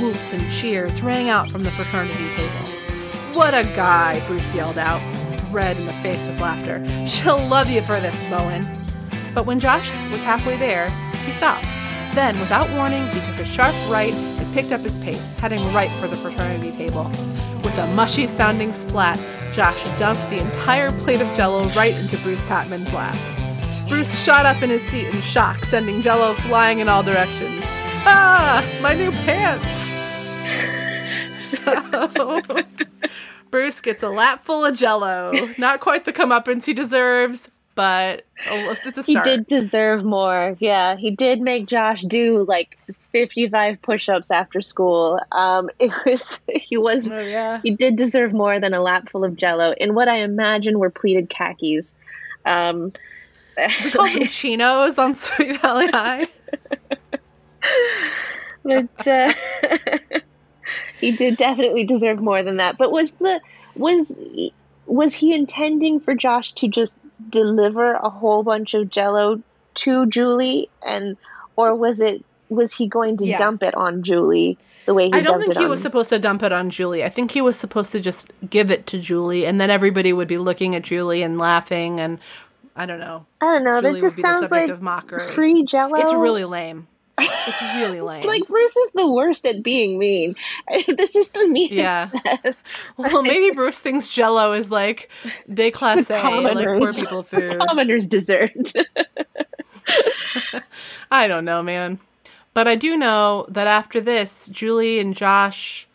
[0.00, 2.68] Whoops and cheers rang out from the fraternity table.
[3.32, 5.00] What a guy, Bruce yelled out,
[5.52, 6.84] red in the face with laughter.
[7.06, 8.66] She'll love you for this, Bowen.
[9.34, 10.90] But when Josh was halfway there,
[11.24, 11.66] he stopped.
[12.14, 15.90] Then, without warning, he took a sharp right and picked up his pace, heading right
[16.00, 17.04] for the fraternity table.
[17.62, 19.18] With a mushy sounding splat,
[19.52, 23.16] Josh dumped the entire plate of jello right into Bruce Patman's lap.
[23.88, 27.62] Bruce shot up in his seat in shock, sending jello flying in all directions.
[28.04, 29.88] Ah, my new pants!
[31.40, 32.42] So,
[33.50, 35.32] Bruce gets a lap full of jello.
[35.56, 37.48] Not quite the comeuppance he deserves,
[37.78, 40.56] but it's a He did deserve more.
[40.58, 42.76] Yeah, he did make Josh do like
[43.12, 45.20] 55 push-ups after school.
[45.30, 47.60] Um, it was he was Oh, yeah.
[47.62, 50.90] he did deserve more than a lap full of Jello in what I imagine were
[50.90, 51.88] pleated khakis.
[52.44, 52.92] Um,
[53.84, 56.26] We call them chinos on Sweet Valley High.
[58.64, 59.32] but uh,
[61.00, 62.76] he did definitely deserve more than that.
[62.76, 63.40] But was the
[63.76, 64.12] was
[64.86, 66.92] was he intending for Josh to just
[67.30, 69.42] deliver a whole bunch of Jello
[69.74, 71.16] to Julie, and
[71.56, 73.38] or was it was he going to Yeah.
[73.38, 74.56] dump it on Julie
[74.86, 75.70] the way he I don't think he on?
[75.70, 77.04] was supposed to dump it on Julie.
[77.04, 80.28] I think he was supposed to just give it to Julie, and then everybody would
[80.28, 82.18] be looking at Julie and laughing, and
[82.74, 83.26] I don't know.
[83.40, 83.80] I don't know.
[83.80, 85.20] Julie that just would be the sounds like of mockery.
[85.28, 85.96] free Jello.
[85.98, 86.86] It's really lame.
[87.18, 88.22] It's really lame.
[88.24, 90.36] like Bruce is the worst at being mean.
[90.88, 91.72] this is the mean.
[91.72, 92.10] Yeah.
[92.96, 95.08] Well, maybe Bruce thinks Jello is like
[95.50, 96.20] déclassé,
[96.54, 97.60] like poor people food.
[97.68, 98.72] Commoner's dessert.
[101.10, 101.98] I don't know, man.
[102.54, 105.86] But I do know that after this, Julie and Josh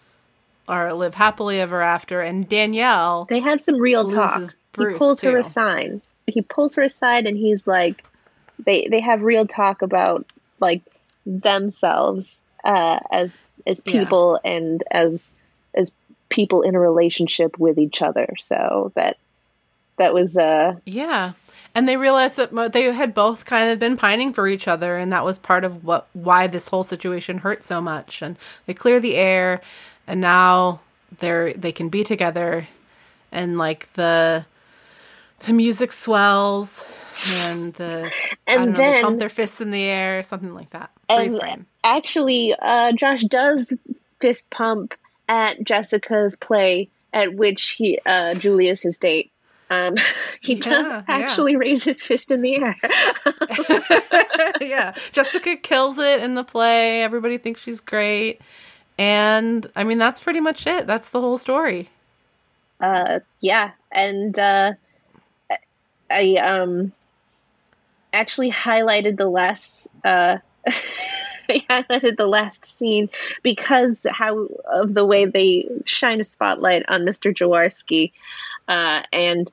[0.68, 3.26] are live happily ever after, and Danielle.
[3.30, 4.42] they have some real talk.
[4.72, 6.02] Bruce, he pulls her aside.
[6.26, 8.04] He pulls her aside, and he's like,
[8.66, 10.26] they they have real talk about
[10.60, 10.82] like
[11.26, 14.00] themselves uh, as as Yeah.
[14.00, 15.32] people and as
[15.76, 15.94] as
[16.30, 18.28] people in a relationship with each other.
[18.42, 19.18] So that
[19.98, 21.34] that was uh Yeah.
[21.76, 25.12] And they realized that they had both kind of been pining for each other, and
[25.12, 28.22] that was part of what why this whole situation hurt so much.
[28.22, 29.60] And they clear the air,
[30.06, 30.82] and now
[31.20, 32.68] they're they can be together,
[33.32, 34.46] and like the
[35.48, 36.86] the music swells,
[37.28, 38.12] and the
[38.46, 40.92] And know, they then- pump their fists in the air, something like that.
[41.16, 41.66] Freeze and frame.
[41.84, 43.78] actually uh, Josh does
[44.20, 44.94] fist pump
[45.28, 49.32] at Jessica's play, at which he uh, his date.
[49.70, 49.96] Um,
[50.42, 51.04] he Yeah, does yeah.
[51.08, 52.76] actually raise his fist in the air.
[54.62, 57.02] yeah, Jessica kills it in the play.
[57.04, 58.42] Everybody thinks she's great,
[58.98, 60.86] and I mean that's pretty much it.
[60.88, 61.90] That's the whole story.
[62.80, 64.74] uh, yeah, and uh,
[66.12, 66.92] I um
[68.12, 70.38] actually highlighted the last uh,
[71.50, 73.10] highlighted the last scene
[73.42, 77.36] because how of the way they shine a spotlight on Mr.
[77.36, 78.12] Jaworski,
[78.68, 79.52] uh, and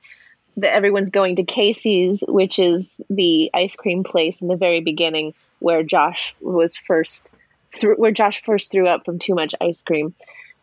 [0.57, 5.33] the, everyone's going to Casey's, which is the ice cream place in the very beginning
[5.59, 7.29] where Josh was first,
[7.71, 10.13] through, where Josh first threw up from too much ice cream,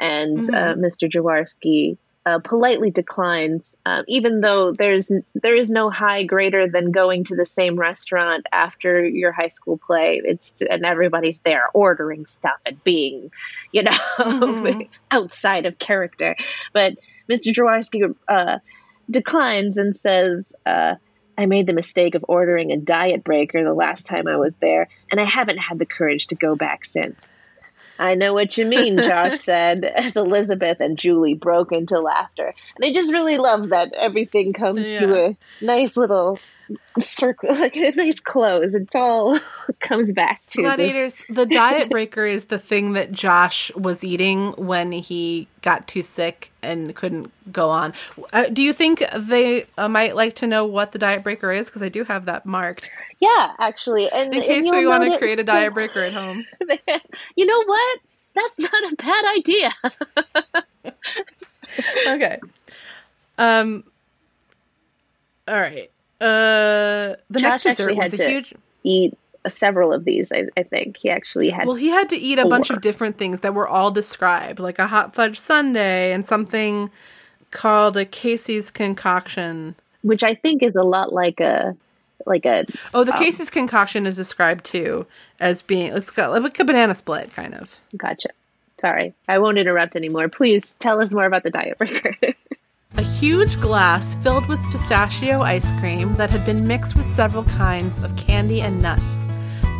[0.00, 1.10] and uh, Mr.
[1.10, 1.96] Jaworski
[2.28, 7.36] uh, politely declines, um, even though there's there is no high greater than going to
[7.36, 10.20] the same restaurant after your high school play.
[10.22, 13.30] It's and everybody's there ordering stuff and being,
[13.72, 16.36] you know, outside of character.
[16.74, 16.98] But
[17.30, 17.54] Mr.
[17.54, 18.58] Jaworski uh,
[19.10, 20.44] declines and says.
[20.66, 20.96] Uh,
[21.40, 24.88] I made the mistake of ordering a diet breaker the last time I was there,
[25.08, 27.30] and I haven't had the courage to go back since.
[27.98, 32.54] I know what you mean, Josh said, as Elizabeth and Julie broke into laughter.
[32.76, 36.38] And I just really love that everything comes to a nice little
[37.00, 38.74] circle, like a nice close.
[38.74, 39.38] It's all
[39.80, 40.62] comes back to.
[40.62, 46.02] Gladiators, the diet breaker is the thing that Josh was eating when he got too
[46.02, 47.94] sick and couldn't go on.
[48.32, 51.68] Uh, do you think they uh, might like to know what the diet breaker is?
[51.68, 52.90] Because I do have that marked
[53.20, 54.10] Yeah, actually.
[54.10, 56.44] And in case we want to create a diet breaker at home.
[57.36, 57.98] you know what?
[58.34, 59.72] That's not a bad idea.
[62.06, 62.38] Okay.
[63.36, 63.84] Um.
[65.46, 65.90] All right.
[66.20, 68.54] Uh, the next Josh dessert was a to- huge.
[68.84, 69.16] Eat
[69.46, 70.96] several of these, I, I think.
[70.96, 73.66] He actually had Well, he had to eat a bunch of different things that were
[73.68, 76.90] all described, like a hot fudge sundae and something
[77.50, 79.74] called a Casey's concoction.
[80.02, 81.76] which I think is a lot like a
[82.26, 85.06] like a Oh, the Casey's concoction is described too
[85.40, 87.80] as being it's got like a banana split kind of.
[87.96, 88.28] gotcha.
[88.78, 90.28] Sorry, I won't interrupt anymore.
[90.28, 92.14] Please tell us more about the diet breaker.
[92.96, 98.02] A huge glass filled with pistachio ice cream that had been mixed with several kinds
[98.02, 99.02] of candy and nuts.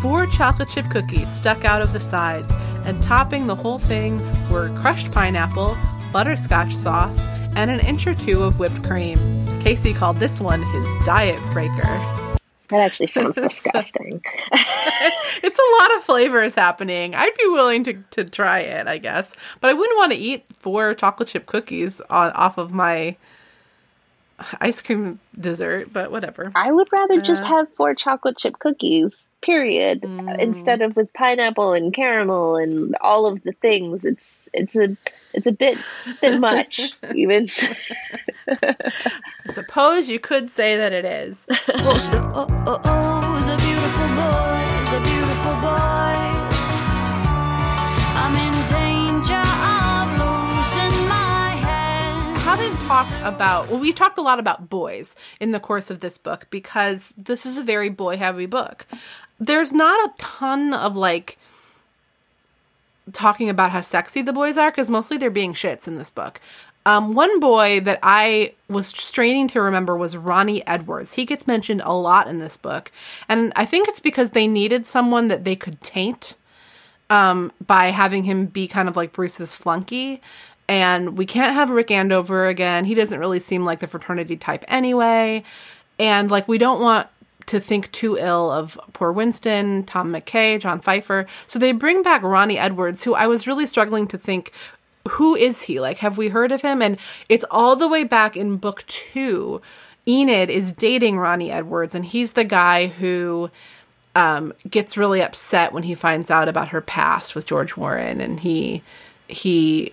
[0.03, 2.53] Four chocolate chip cookies stuck out of the sides,
[2.85, 5.77] and topping the whole thing were crushed pineapple,
[6.13, 7.19] butterscotch sauce,
[7.57, 9.19] and an inch or two of whipped cream.
[9.61, 12.28] Casey called this one his diet breaker.
[12.69, 14.23] That actually sounds disgusting.
[15.41, 17.15] It's a lot of flavors happening.
[17.15, 19.35] I'd be willing to, to try it, I guess.
[19.61, 23.17] But I wouldn't want to eat four chocolate chip cookies on, off of my
[24.61, 26.51] ice cream dessert, but whatever.
[26.55, 27.47] I would rather just Uh.
[27.47, 29.15] have four chocolate chip cookies.
[29.41, 30.03] Period.
[30.03, 30.39] Mm.
[30.41, 34.05] Instead of with pineapple and caramel and all of the things.
[34.05, 34.97] It's it's a
[35.35, 35.79] it's a bit
[36.21, 37.49] bit much even.
[38.49, 41.45] I suppose you could say that it is.
[41.51, 41.61] Oh,
[42.35, 46.39] oh, oh, oh, he's a beautiful boy, he's a beautiful boy.
[48.21, 52.39] I'm in danger of losing my head.
[52.39, 56.19] haven't talked about well we've talked a lot about boys in the course of this
[56.19, 58.87] book because this is a very boy heavy book
[59.39, 61.39] there's not a ton of like
[63.13, 66.41] talking about how sexy the boys are because mostly they're being shits in this book
[66.87, 71.83] um, one boy that i was straining to remember was ronnie edwards he gets mentioned
[71.85, 72.91] a lot in this book
[73.29, 76.35] and i think it's because they needed someone that they could taint
[77.11, 80.21] um, by having him be kind of like Bruce's flunky.
[80.69, 82.85] And we can't have Rick Andover again.
[82.85, 85.43] He doesn't really seem like the fraternity type anyway.
[85.99, 87.09] And like, we don't want
[87.49, 91.27] to think too ill of poor Winston, Tom McKay, John Pfeiffer.
[91.47, 94.53] So they bring back Ronnie Edwards, who I was really struggling to think
[95.09, 95.81] who is he?
[95.81, 96.83] Like, have we heard of him?
[96.83, 99.61] And it's all the way back in book two.
[100.07, 103.51] Enid is dating Ronnie Edwards, and he's the guy who
[104.15, 108.41] um, gets really upset when he finds out about her past with George Warren, and
[108.41, 108.83] he
[109.29, 109.93] he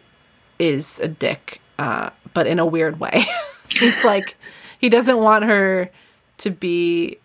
[0.57, 3.25] is a dick, uh, but in a weird way.
[3.69, 4.37] He's like
[4.79, 5.91] he doesn't want her
[6.37, 7.17] to be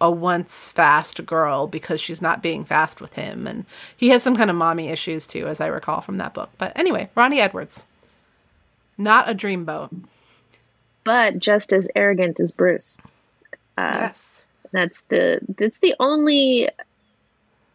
[0.00, 3.64] a once fast girl because she's not being fast with him, and
[3.96, 6.50] he has some kind of mommy issues too, as I recall from that book.
[6.58, 7.84] But anyway, Ronnie Edwards,
[8.98, 9.90] not a dreamboat.
[11.04, 12.98] but just as arrogant as Bruce.
[13.78, 14.44] yes.
[14.72, 16.68] That's the that's the only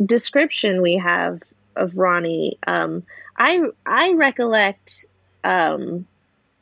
[0.06, 1.42] description we have
[1.76, 2.58] of Ronnie.
[2.68, 3.04] Um,
[3.38, 5.06] I I recollect
[5.44, 6.06] um,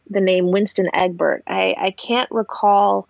[0.10, 1.44] the name Winston Egbert.
[1.48, 3.07] I, I can't recall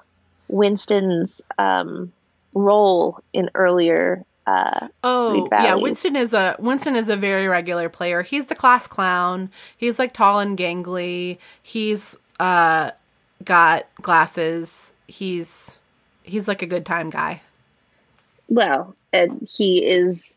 [0.47, 2.11] Winston's um,
[2.53, 4.23] role in earlier.
[4.47, 8.23] Uh, Oh yeah, Winston is a Winston is a very regular player.
[8.23, 9.51] He's the class clown.
[9.77, 11.38] He's like tall and gangly.
[11.61, 12.91] He's uh
[13.43, 14.93] got glasses.
[15.07, 15.77] He's
[16.23, 17.41] he's like a good time guy.
[18.47, 20.35] well, and he is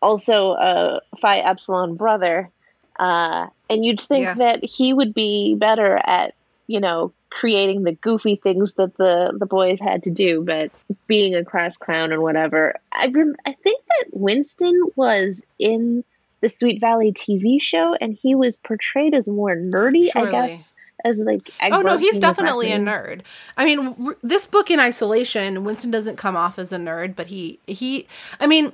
[0.00, 2.50] also a Phi Epsilon brother,
[2.98, 4.34] uh, and you'd think Yeah.
[4.34, 6.34] that he would be better at
[6.68, 10.70] you know creating the goofy things that the the boys had to do, but
[11.08, 12.74] being a class clown and whatever.
[12.92, 16.04] I rem- I think that Winston was in
[16.40, 20.28] the Sweet Valley TV show, and he was portrayed as more nerdy, Surely.
[20.28, 20.72] I guess.
[21.04, 23.22] As like Oh no, he's definitely a nerd.
[23.58, 27.26] I mean, r- this book in isolation, Winston doesn't come off as a nerd, but
[27.26, 28.06] he he.
[28.40, 28.72] I mean,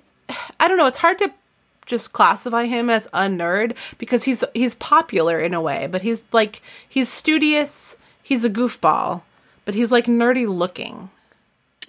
[0.60, 0.86] I don't know.
[0.86, 1.32] It's hard to
[1.86, 6.22] just classify him as a nerd because he's he's popular in a way, but he's
[6.30, 7.96] like he's studious.
[8.31, 9.23] He's a goofball,
[9.65, 11.11] but he's like nerdy looking.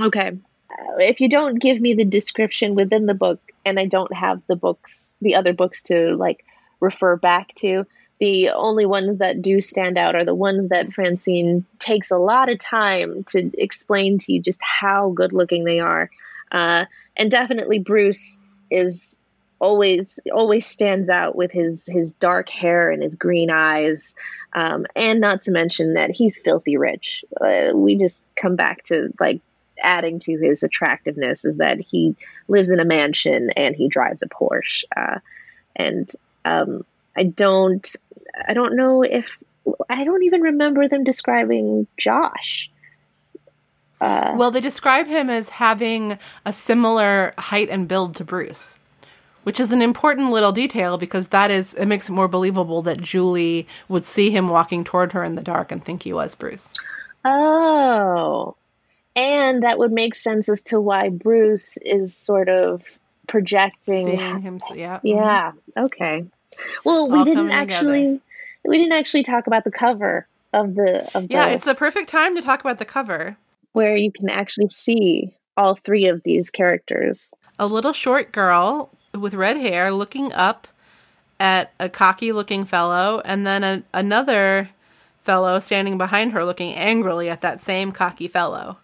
[0.02, 0.30] Okay.
[0.72, 4.42] Uh, if you don't give me the description within the book and I don't have
[4.48, 6.44] the books, the other books to like
[6.80, 7.86] refer back to,
[8.20, 12.50] the only ones that do stand out are the ones that Francine takes a lot
[12.50, 16.10] of time to explain to you just how good looking they are.
[16.52, 16.86] Uh,
[17.16, 18.40] and definitely Bruce
[18.72, 19.16] is
[19.62, 24.14] always always stands out with his his dark hair and his green eyes.
[24.54, 27.24] Um, and not to mention that he's filthy rich.
[27.40, 29.40] Uh, we just come back to like
[29.82, 32.16] adding to his attractiveness is that he
[32.50, 34.84] lives in a mansion and he drives a porsche.
[34.96, 35.20] Uh,
[35.76, 36.12] and
[36.44, 36.84] um,
[37.16, 37.96] i don't
[38.48, 39.38] i don't know if
[39.90, 42.70] i don't even remember them describing josh.
[44.00, 48.80] Uh, Well, they describe him as having a similar height and build to Bruce,
[49.44, 53.02] which is an important little detail because that is it makes it more believable that
[53.02, 56.76] Julie would see him walking toward her in the dark and think he was Bruce.
[57.24, 58.56] Oh,
[59.16, 62.84] and that would make sense as to why Bruce is sort of
[63.28, 64.08] projecting.
[64.08, 65.08] Seeing him, yeah, mm-hmm.
[65.08, 65.52] Yeah.
[65.78, 66.26] Okay.
[66.84, 68.22] Well, we All didn't actually.
[68.64, 71.48] We didn't actually talk about the cover of the of the yeah.
[71.48, 73.38] It's the perfect time to talk about the cover.
[73.74, 77.30] where you can actually see all three of these characters.
[77.58, 80.68] A little short girl with red hair looking up
[81.40, 84.70] at a cocky-looking fellow, and then a, another
[85.24, 88.78] fellow standing behind her looking angrily at that same cocky fellow.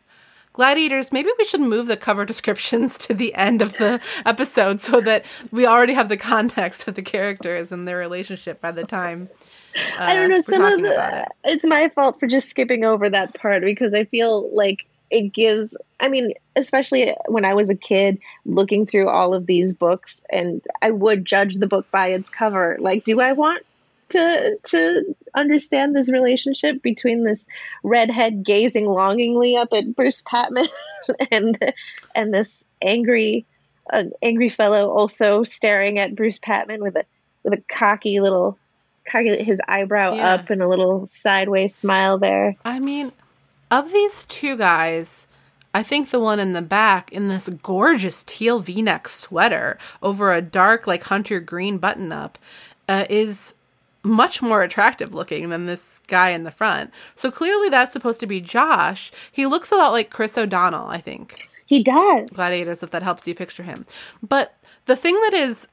[0.53, 4.99] Gladiators, maybe we should move the cover descriptions to the end of the episode so
[5.01, 9.29] that we already have the context of the characters and their relationship by the time.
[9.75, 10.39] Uh, I don't know.
[10.39, 11.27] Some of the it.
[11.43, 15.75] it's my fault for just skipping over that part because I feel like it gives.
[15.99, 20.61] I mean, especially when I was a kid, looking through all of these books, and
[20.81, 22.77] I would judge the book by its cover.
[22.79, 23.63] Like, do I want
[24.09, 27.45] to to understand this relationship between this
[27.83, 30.67] redhead gazing longingly up at Bruce Patman
[31.31, 31.73] and
[32.15, 33.45] and this angry
[33.91, 37.05] uh, angry fellow also staring at Bruce Patman with a
[37.43, 38.57] with a cocky little
[39.09, 40.33] cocky his eyebrow Yeah.
[40.35, 42.55] up and a little sideways smile there.
[42.65, 43.11] I mean,
[43.69, 45.27] of these two guys,
[45.73, 50.33] I think the one in the back in this gorgeous teal v neck sweater over
[50.33, 52.37] a dark, like hunter green button up
[52.87, 53.53] uh, is
[54.03, 56.91] much more attractive looking than this guy in the front.
[57.15, 59.11] So clearly that's supposed to be Josh.
[59.31, 61.49] He looks a lot like Chris O'Donnell, I think.
[61.65, 62.29] He does.
[62.29, 63.85] Gladiators, if that helps you picture him.
[64.23, 65.67] But the thing that is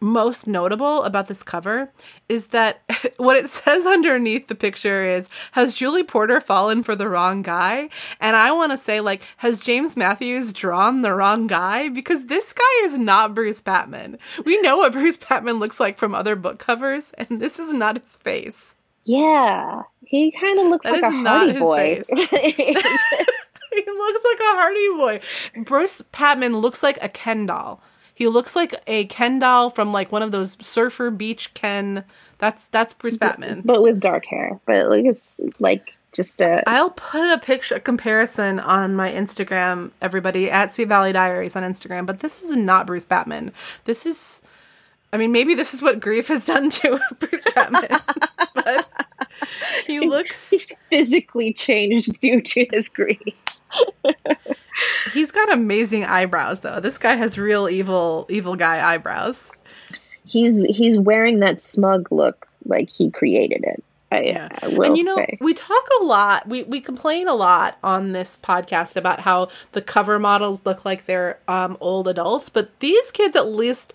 [0.00, 1.90] most notable about this cover
[2.28, 2.82] is that
[3.16, 7.88] what it says underneath the picture is has Julie Porter fallen for the wrong guy?
[8.20, 12.52] And I want to say like has James Mathewuse drawn the wrong guy because this
[12.52, 14.18] guy is not Bruce Patman.
[14.44, 18.00] We know what Bruce Patman looks like from other book covers and this is not
[18.00, 18.74] his face.
[19.04, 19.82] Yeah.
[20.04, 22.02] He kind of looks That like a hardy boy.
[23.72, 25.20] He looks like a Hardy boy.
[25.64, 27.80] Bruce Patman looks like a Ken doll.
[28.14, 32.04] He looks like a Ken doll from like one of those surfer beach Ken.
[32.38, 34.60] That's that's Bruce Patman, but with dark hair.
[34.66, 39.90] But like it's like just a I'll put a picture a comparison on my Instagram,
[40.00, 42.06] everybody at Sweet Valley Diaries on Instagram.
[42.06, 43.52] But this is not Bruce Patman.
[43.84, 44.42] This is,
[45.12, 47.88] I mean, maybe this is what grief has done to Bruce Patman,
[48.54, 48.88] but
[49.86, 53.18] he looks he's physically changed due to his grief.
[55.12, 56.80] He's got amazing eyebrows, though.
[56.80, 59.50] This guy has real evil, evil guy eyebrows.
[60.24, 63.84] He's he's wearing that smug look like he created it.
[64.12, 65.38] I, I will and you know, say.
[65.40, 66.46] we talk a lot.
[66.46, 71.06] We we complain a lot on this podcast about how the cover models look like
[71.06, 73.94] they're um, old adults, but these kids at least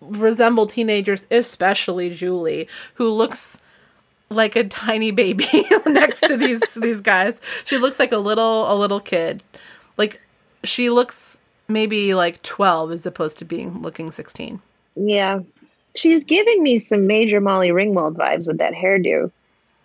[0.00, 3.58] resemble teenagers, especially Julie, who looks
[4.28, 5.46] like a tiny baby
[5.86, 7.40] next to these these guys.
[7.64, 9.42] She looks like a little a little kid.
[9.96, 10.20] Like
[10.64, 11.38] she looks
[11.68, 14.60] maybe like 12 as opposed to being looking 16.
[14.96, 15.40] Yeah.
[15.94, 19.30] She's giving me some major Molly Ringwald vibes with that hairdo.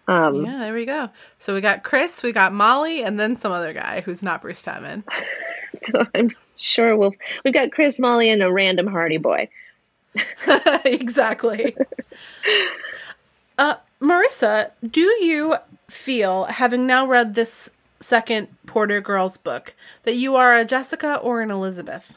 [0.08, 1.10] Um, Yeah, there we go.
[1.38, 4.62] So we got Chris, we got Molly, and then some other guy who's not Bruce
[4.62, 5.04] Patman.
[6.16, 7.14] I'm sure we'll.
[7.46, 9.50] We've got Chris Molly and a random Hardy boy.
[10.86, 11.76] exactly.
[13.60, 15.58] uh, Marissa, do you
[15.90, 17.70] feel, having now read this
[18.00, 22.16] second Porter Girls book, that you are a Jessica or an Elizabeth?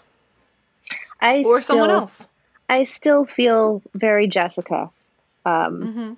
[1.21, 2.29] I Or still, someone else?
[2.69, 4.91] I still feel very Jessica.
[5.45, 6.13] Um, Mm-hmm.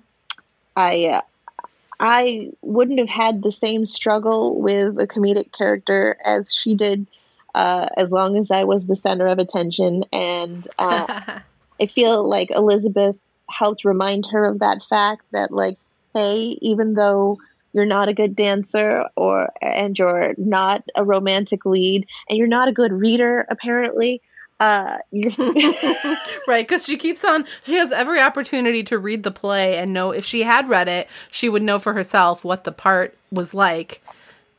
[0.77, 1.21] I uh,
[1.99, 7.07] I wouldn't have had the same struggle with a comedic character as she did,
[7.53, 10.03] uh, as long as I was the center of attention.
[10.11, 11.39] And uh,
[11.81, 13.15] I feel like Elizabeth
[13.49, 15.77] helped remind her of that fact that, like,
[16.13, 17.39] hey, even though
[17.75, 22.69] you're not a good dancer or and you're not a romantic lead and you're not
[22.69, 24.21] a good reader apparently
[24.61, 24.97] uh
[26.47, 30.11] right, because she keeps on, she has every opportunity to read the play and know
[30.11, 34.01] if she had read it, she would know for herself what the part was like.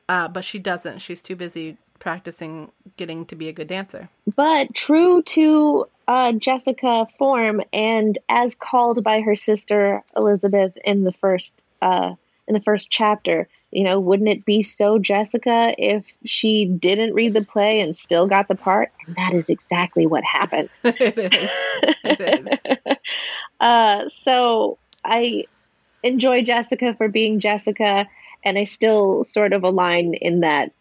[0.08, 0.98] Uh, but she doesn't.
[0.98, 4.08] She's too busy practicing getting to be a good dancer.
[4.36, 11.12] but true to uh, Jessica form and as called by her sister Elizabeth in the
[11.12, 12.14] first uh,
[12.48, 13.48] in the first chapter.
[13.70, 18.26] You know, wouldn't it be so Jessica if she didn't read the play and still
[18.26, 18.92] got the part?
[19.06, 20.70] And that is exactly what happened.
[20.84, 21.50] it is.
[22.04, 22.96] It is.
[23.58, 25.44] Uh, so I
[26.02, 28.06] enjoy Jessica for being Jessica,
[28.44, 30.72] and I still sort of align in that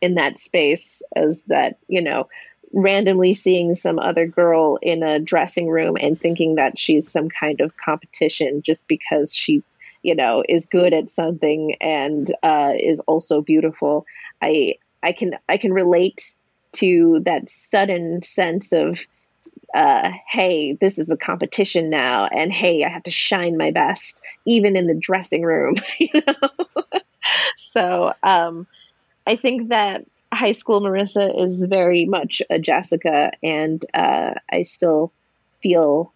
[0.00, 2.28] in that space as that you know
[2.72, 7.60] randomly seeing some other girl in a dressing room and thinking that she's some kind
[7.60, 9.62] of competition just because she
[10.04, 14.06] you know is good at something and uh, is also beautiful
[14.42, 16.34] i i can i can relate
[16.72, 18.98] to that sudden sense of
[19.74, 24.20] uh, hey, this is a competition now, and hey, I have to shine my best,
[24.46, 26.74] even in the dressing room, you know.
[27.56, 28.66] so um,
[29.26, 35.12] I think that high school Marissa is very much a Jessica, and uh, I still
[35.60, 36.12] feel,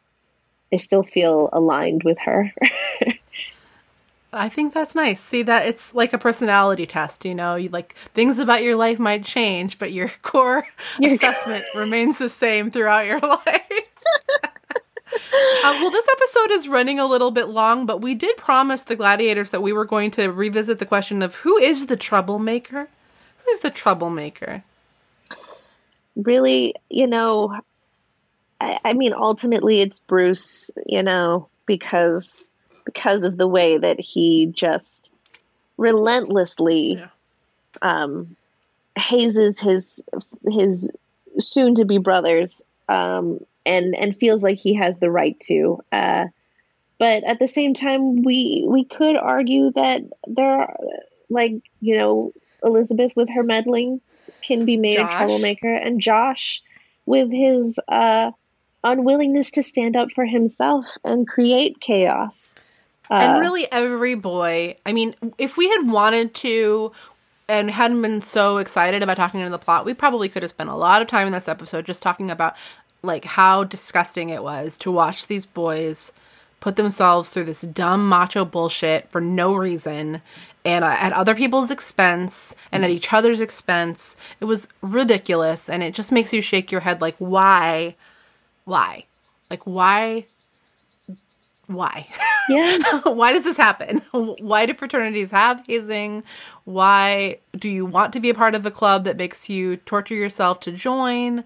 [0.73, 2.53] I still feel aligned with her.
[4.33, 5.21] I think that's nice.
[5.21, 8.99] See that it's like a personality test, you know, you like things about your life
[8.99, 10.65] might change, but your core
[11.01, 13.73] Your- assessment remains the same throughout your life.
[15.65, 18.95] Uh, well, this episode is running a little bit long, but we did promise the
[18.97, 22.89] gladiators that we were going to revisit the question of who is the troublemaker?
[23.45, 24.63] Who's the troublemaker?
[26.17, 27.59] really, you know,
[28.61, 32.45] I, I mean, ultimately, it's Bruce, you know, because
[32.89, 35.11] because of the way that he just
[35.77, 37.09] relentlessly Yeah.
[37.83, 38.35] um,
[38.97, 40.01] hazes his
[40.51, 40.91] his
[41.39, 45.81] soon to be brothers, um, and and feels like he has the right to.
[45.93, 46.25] Uh,
[46.99, 50.77] but at the same time, we we could argue that there, are,
[51.29, 52.33] like you know,
[52.63, 54.01] Elizabeth with her meddling
[54.43, 55.13] can be made Josh.
[55.13, 56.63] a troublemaker, and Josh
[57.05, 58.31] with his uh,
[58.83, 62.55] unwillingness to stand up for himself and create chaos.
[63.11, 66.93] Uh, and really every boy i mean if we had wanted to
[67.49, 70.71] and hadn't been so excited about talking into the plot we probably could have spent
[70.71, 72.55] a lot of time in this episode just talking about
[73.03, 76.13] like how disgusting it was to watch these boys
[76.61, 80.21] put themselves through this dumb macho bullshit for no reason
[80.65, 84.17] and uh, at other people's expense and at each other's expense.
[84.41, 87.95] It was ridiculous and it just makes you shake your head like why?
[88.65, 89.05] Why?
[89.51, 90.27] Like why
[91.69, 92.09] why
[92.49, 93.99] yeah, why does this happen?
[94.13, 96.25] Why do fraternities have hazing?
[96.65, 100.15] Why do you want to be a part of a club that makes you torture
[100.15, 101.45] yourself to join?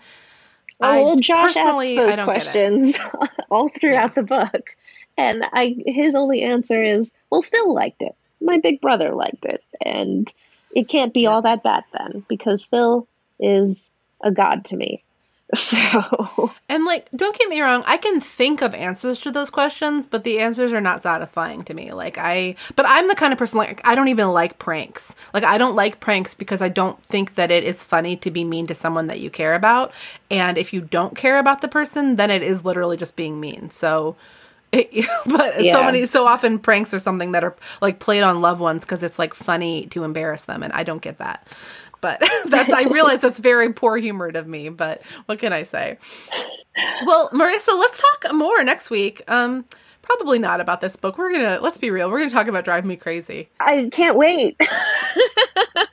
[0.80, 2.98] Oh, well, Josh asks those I questions
[3.50, 4.76] all throughout the book,
[5.18, 8.14] and I his only answer is, "Well, Phil liked it.
[8.40, 10.32] My big brother liked it, and
[10.74, 13.06] it can't be all that bad then because Phil
[13.38, 13.90] is
[14.22, 15.02] a god to me."
[15.72, 20.06] So And like, don't get me wrong, I can think of answers to those questions,
[20.06, 21.92] but the answers are not satisfying to me.
[21.92, 25.14] Like I, but I'm the kind of person like I don't even like pranks.
[25.34, 28.44] Like I don't like pranks because I don't think that it is funny to be
[28.44, 29.92] mean to someone that you care about.
[30.30, 33.70] And if you don't care about the person, then it is literally just being mean.
[33.70, 34.16] So.
[34.74, 38.58] It, but so many so often pranks are something that are like played on loved
[38.58, 41.46] ones because it's like funny to embarrass them and i don't get that
[42.02, 45.96] but that's i realize that's very poor humored of me but what can i say
[47.04, 49.22] well, Marissa, let's talk more next week.
[49.28, 49.64] Um,
[50.00, 51.18] probably not about this book.
[51.18, 52.10] We're gonna let's be real.
[52.10, 53.48] We're gonna talk about Drive Me Crazy.
[53.60, 54.60] I can't wait.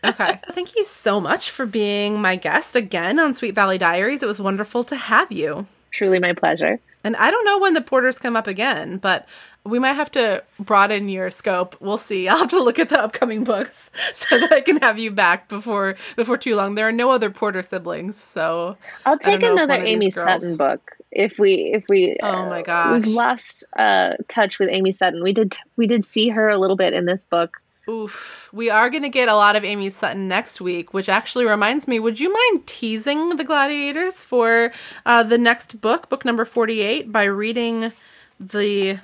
[0.04, 0.40] Okay.
[0.52, 4.24] Thank you so much for being my guest again on Sweet Valley Diaries.
[4.24, 5.68] It was wonderful to have you.
[5.92, 6.80] Truly my pleasure.
[7.04, 9.28] And I don't know when the porters come up again, but
[9.64, 11.76] we might have to broaden your scope.
[11.80, 12.28] We'll see.
[12.30, 15.48] I'll have to look at the upcoming books so that I can have you back
[15.48, 16.76] before before too long.
[16.76, 20.58] There are no other porter siblings, so I'll take another one of these Amy Sutton
[20.58, 25.24] book if we if we Oh my uh, we've lost uh touch with Amy Sutton.
[25.24, 27.62] We did we did see her a little bit in this book.
[27.90, 28.50] Oof.
[28.54, 31.88] We are going to get a lot of Amy Sutton next week, which actually reminds
[31.88, 34.72] me would you mind teasing the gladiators for
[35.06, 37.92] uh, the next book, book number 48, by reading
[38.40, 39.00] the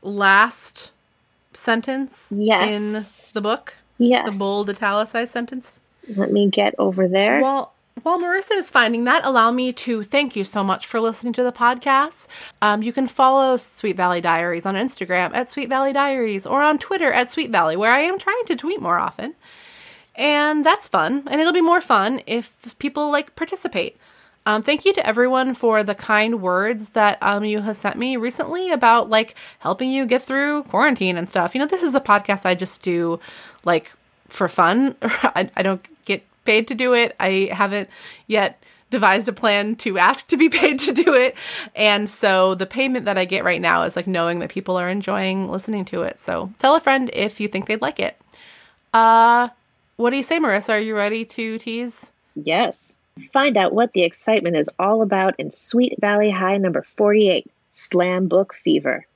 [0.00, 0.90] last
[1.52, 3.34] sentence Yes.
[3.34, 3.74] in the book?
[3.98, 4.32] Yes.
[4.34, 5.80] The bold italicized sentence?
[6.16, 7.40] Let me get over there.
[7.40, 7.72] Well,
[8.02, 11.42] while Marissa is finding that, allow me to thank you so much for listening to
[11.42, 12.26] the podcast.
[12.60, 16.78] Um, you can follow Sweet Valley Diaries on Instagram at Sweet Valley Diaries or on
[16.78, 19.34] Twitter at Sweet Valley, where I am trying to tweet more often.
[20.14, 23.96] And that's fun, and it'll be more fun if people like participate.
[24.44, 28.16] Um, thank you to everyone for the kind words that um, you have sent me
[28.16, 31.54] recently about like helping you get through quarantine and stuff.
[31.54, 33.20] You know, this is a podcast I just do
[33.64, 33.92] like
[34.28, 34.96] for fun.
[35.02, 37.14] I, I don't get paid to do it.
[37.18, 37.88] I haven't
[38.26, 41.34] yet devised a plan to ask to be paid to do it.
[41.74, 44.88] And so the payment that I get right now is like knowing that people are
[44.88, 46.20] enjoying listening to it.
[46.20, 48.16] So tell a friend if you think they'd like it.
[48.94, 49.48] Uh,
[49.96, 50.70] what do you say, Marissa?
[50.70, 52.12] Are you ready to tease?
[52.34, 52.96] Yes.
[53.32, 58.28] Find out what the excitement is all about in Sweet Valley High number 48, Slam
[58.28, 59.06] Book Fever.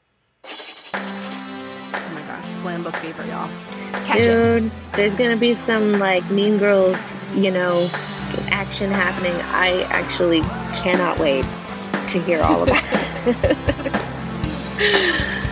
[0.44, 3.50] Oh my gosh, slam book fever, y'all.
[4.06, 4.60] Catch it.
[4.60, 7.00] Dude, there's going to be some like Mean Girls,
[7.34, 7.88] you know,
[8.48, 9.34] action happening.
[9.46, 10.42] I actually
[10.80, 11.44] cannot wait
[12.08, 12.82] to hear all about
[13.26, 13.96] it.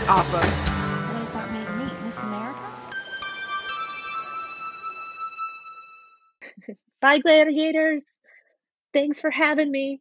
[0.08, 0.40] Awesome.
[0.40, 2.60] Does that make me Miss America?
[7.00, 8.02] Bye, gladiators.
[8.92, 10.00] Thanks for having me.